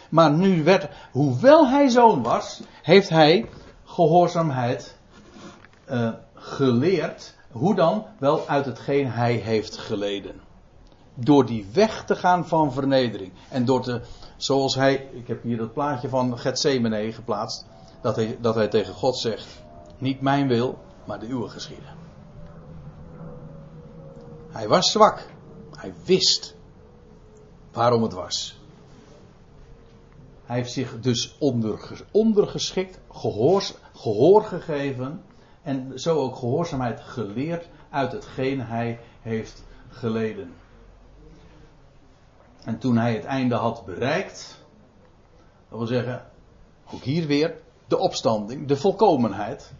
Maar 0.10 0.32
nu 0.32 0.64
werd, 0.64 0.90
hoewel 1.12 1.68
hij 1.68 1.90
zoon 1.90 2.24
was, 2.24 2.62
heeft 2.82 3.10
hij 3.10 3.50
gehoorzaamheid 4.00 4.98
uh, 5.90 6.10
geleerd. 6.34 7.36
Hoe 7.52 7.76
dan? 7.76 8.06
Wel 8.20 8.48
uit 8.48 8.66
hetgeen 8.66 9.08
hij 9.12 9.34
heeft 9.34 9.78
geleden. 9.78 10.42
Door 11.14 11.46
die 11.46 11.68
weg 11.74 12.06
te 12.06 12.16
gaan 12.16 12.48
van 12.48 12.74
vernedering. 12.74 13.32
En 13.50 13.66
door 13.66 13.82
te, 13.82 14.02
zoals 14.38 14.76
hij, 14.76 15.10
ik 15.12 15.28
heb 15.28 15.44
hier 15.44 15.58
dat 15.58 15.74
plaatje 15.74 16.10
van 16.10 16.38
Gethsemane 16.40 17.12
geplaatst. 17.12 17.66
Dat 18.02 18.16
hij, 18.16 18.38
dat 18.42 18.56
hij 18.56 18.68
tegen 18.68 18.94
God 18.94 19.18
zegt, 19.18 19.64
niet 19.98 20.22
mijn 20.22 20.48
wil, 20.48 20.78
maar 21.06 21.20
de 21.20 21.28
uwe 21.28 21.50
geschieden. 21.50 21.98
Hij 24.50 24.68
was 24.68 24.92
zwak. 24.92 25.26
Hij 25.76 25.94
wist 26.06 26.56
waarom 27.72 28.04
het 28.04 28.14
was. 28.14 28.60
Hij 30.46 30.58
heeft 30.58 30.72
zich 30.72 31.00
dus 31.00 31.38
ondergeschikt, 32.12 33.00
gehoors, 33.12 33.74
gehoor 34.00 34.44
gegeven 34.44 35.24
en 35.62 36.00
zo 36.00 36.18
ook 36.18 36.36
gehoorzaamheid 36.36 37.00
geleerd 37.00 37.70
uit 37.90 38.12
hetgeen 38.12 38.62
hij 38.62 39.00
heeft 39.22 39.64
geleden. 39.90 40.54
En 42.64 42.78
toen 42.78 42.98
hij 42.98 43.14
het 43.14 43.26
einde 43.26 43.56
had 43.56 43.86
bereikt, 43.86 44.66
dat 45.70 45.78
wil 45.78 45.88
zeggen, 45.88 46.26
ook 46.94 47.02
hier 47.02 47.28
weer 47.28 47.56
de 47.88 47.98
opstanding, 47.98 48.68
de 48.68 48.76
volkomenheid, 48.76 49.74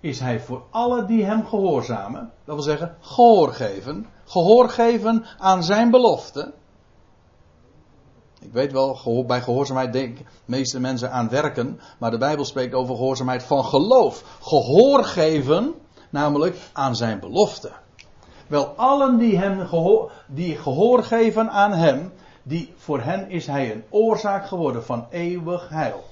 is 0.00 0.20
hij 0.20 0.40
voor 0.40 0.62
alle 0.70 1.04
die 1.04 1.24
hem 1.24 1.46
gehoorzamen, 1.46 2.32
dat 2.44 2.54
wil 2.54 2.64
zeggen, 2.64 2.96
gehoor 3.00 3.52
geven, 3.52 4.06
gehoor 4.24 4.68
geven 4.68 5.24
aan 5.38 5.64
zijn 5.64 5.90
belofte. 5.90 6.52
Ik 8.42 8.52
weet 8.52 8.72
wel, 8.72 9.24
bij 9.26 9.40
gehoorzaamheid 9.40 9.92
denken 9.92 10.24
de 10.24 10.40
meeste 10.44 10.80
mensen 10.80 11.12
aan 11.12 11.28
werken, 11.28 11.80
maar 11.98 12.10
de 12.10 12.18
Bijbel 12.18 12.44
spreekt 12.44 12.74
over 12.74 12.94
gehoorzaamheid 12.94 13.42
van 13.42 13.64
geloof. 13.64 14.38
Gehoor 14.40 15.04
geven, 15.04 15.74
namelijk 16.10 16.56
aan 16.72 16.96
zijn 16.96 17.20
belofte. 17.20 17.70
Wel, 18.46 18.66
allen 18.66 19.18
die, 19.18 19.38
hem 19.38 19.66
gehoor, 19.66 20.12
die 20.26 20.56
gehoor 20.56 21.04
geven 21.04 21.50
aan 21.50 21.72
hem, 21.72 22.12
die, 22.42 22.72
voor 22.76 23.00
hen 23.00 23.30
is 23.30 23.46
hij 23.46 23.72
een 23.72 23.84
oorzaak 23.90 24.46
geworden 24.46 24.84
van 24.84 25.06
eeuwig 25.10 25.68
heil. 25.68 26.04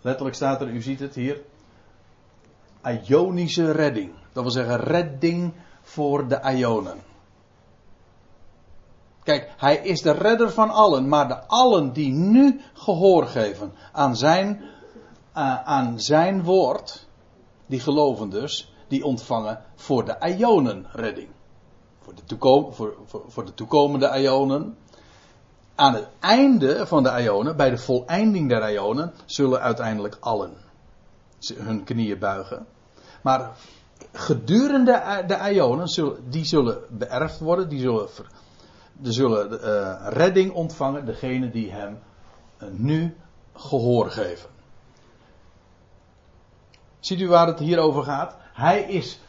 Letterlijk 0.00 0.36
staat 0.36 0.60
er, 0.60 0.68
u 0.68 0.82
ziet 0.82 1.00
het 1.00 1.14
hier, 1.14 1.40
Ionische 3.06 3.70
redding. 3.70 4.12
Dat 4.32 4.42
wil 4.42 4.52
zeggen 4.52 4.76
redding 4.76 5.52
voor 5.82 6.28
de 6.28 6.40
Ionen. 6.56 6.98
Kijk, 9.26 9.52
hij 9.56 9.76
is 9.76 10.02
de 10.02 10.10
redder 10.10 10.50
van 10.50 10.70
allen, 10.70 11.08
maar 11.08 11.28
de 11.28 11.46
allen 11.46 11.92
die 11.92 12.12
nu 12.12 12.60
gehoor 12.74 13.26
geven 13.26 13.72
aan 13.92 14.16
zijn, 14.16 14.60
uh, 15.36 15.62
aan 15.62 16.00
zijn 16.00 16.42
woord, 16.42 17.06
die 17.66 17.80
geloven 17.80 18.30
dus, 18.30 18.72
die 18.88 19.04
ontvangen 19.04 19.62
voor 19.74 20.04
de 20.04 20.34
Ionen 20.36 20.86
redding. 20.92 21.28
Voor 22.00 22.14
de, 22.14 22.24
toekom, 22.24 22.72
voor, 22.72 22.96
voor, 23.06 23.24
voor 23.28 23.44
de 23.44 23.54
toekomende 23.54 24.20
Ionen. 24.20 24.76
Aan 25.74 25.94
het 25.94 26.08
einde 26.20 26.86
van 26.86 27.02
de 27.02 27.22
Ionen, 27.22 27.56
bij 27.56 27.70
de 27.70 27.78
voleinding 27.78 28.48
der 28.48 28.72
Ionen, 28.72 29.12
zullen 29.24 29.60
uiteindelijk 29.60 30.16
allen 30.20 30.52
hun 31.54 31.84
knieën 31.84 32.18
buigen. 32.18 32.66
Maar 33.22 33.50
gedurende 34.12 35.24
de 35.26 35.52
Ionen, 35.52 36.18
die 36.28 36.44
zullen 36.44 36.78
beërfd 36.90 37.38
worden, 37.38 37.68
die 37.68 37.80
zullen, 37.80 38.08
die 38.98 39.12
zullen 39.12 39.52
uh, 39.52 40.06
redding 40.08 40.52
ontvangen, 40.52 41.06
degene 41.06 41.50
die 41.50 41.70
hem 41.70 41.98
uh, 42.62 42.68
nu 42.72 43.16
gehoor 43.54 44.10
geven. 44.10 44.50
Ziet 47.00 47.20
u 47.20 47.28
waar 47.28 47.46
het 47.46 47.58
hier 47.58 47.78
over 47.78 48.02
gaat? 48.02 48.36
Hij 48.52 48.82
is 48.82 49.20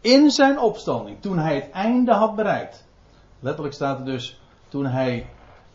in 0.00 0.30
zijn 0.30 0.58
opstanding, 0.58 1.20
toen 1.20 1.38
hij 1.38 1.54
het 1.54 1.70
einde 1.70 2.12
had 2.12 2.36
bereikt. 2.36 2.84
Letterlijk 3.40 3.74
staat 3.74 3.98
er 3.98 4.04
dus, 4.04 4.40
toen 4.68 4.86
hij 4.86 5.26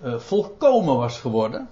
uh, 0.03 0.17
volkomen 0.17 0.97
was 0.97 1.19
geworden. 1.19 1.69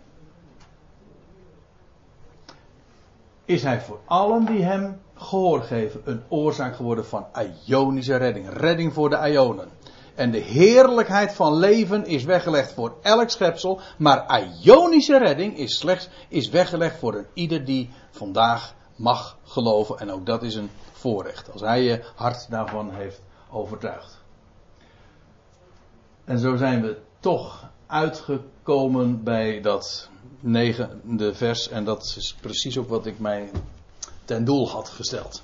Is 3.45 3.63
hij 3.63 3.81
voor 3.81 3.99
allen 4.05 4.45
die 4.45 4.63
hem 4.63 5.01
gehoor 5.15 5.61
geven 5.61 6.01
een 6.05 6.23
oorzaak 6.27 6.75
geworden 6.75 7.05
van 7.05 7.25
Ionische 7.65 8.15
redding. 8.15 8.49
Redding 8.49 8.93
voor 8.93 9.09
de 9.09 9.29
Ionen. 9.29 9.69
En 10.15 10.31
de 10.31 10.39
heerlijkheid 10.39 11.33
van 11.33 11.55
leven 11.55 12.05
is 12.05 12.23
weggelegd 12.23 12.73
voor 12.73 12.97
elk 13.01 13.29
schepsel. 13.29 13.79
Maar 13.97 14.41
Ionische 14.61 15.17
redding 15.17 15.57
is 15.57 15.77
slechts 15.77 16.09
is 16.27 16.49
weggelegd 16.49 16.99
voor 16.99 17.25
ieder 17.33 17.65
die 17.65 17.89
vandaag 18.11 18.73
mag 18.95 19.37
geloven. 19.43 19.99
En 19.99 20.11
ook 20.11 20.25
dat 20.25 20.43
is 20.43 20.55
een 20.55 20.69
voorrecht. 20.91 21.51
Als 21.51 21.61
hij 21.61 21.83
je 21.83 22.03
hart 22.15 22.49
daarvan 22.49 22.91
heeft 22.91 23.21
overtuigd. 23.51 24.21
En 26.25 26.39
zo 26.39 26.55
zijn 26.55 26.81
we 26.81 26.97
toch 27.19 27.69
uitgekomen 27.87 29.23
bij 29.23 29.61
dat 29.61 30.09
negende 30.39 31.33
vers. 31.33 31.69
En 31.69 31.83
dat 31.83 32.15
is 32.17 32.35
precies 32.41 32.77
ook 32.77 32.89
wat 32.89 33.05
ik 33.05 33.19
mij 33.19 33.51
ten 34.25 34.45
doel 34.45 34.69
had 34.69 34.89
gesteld. 34.89 35.43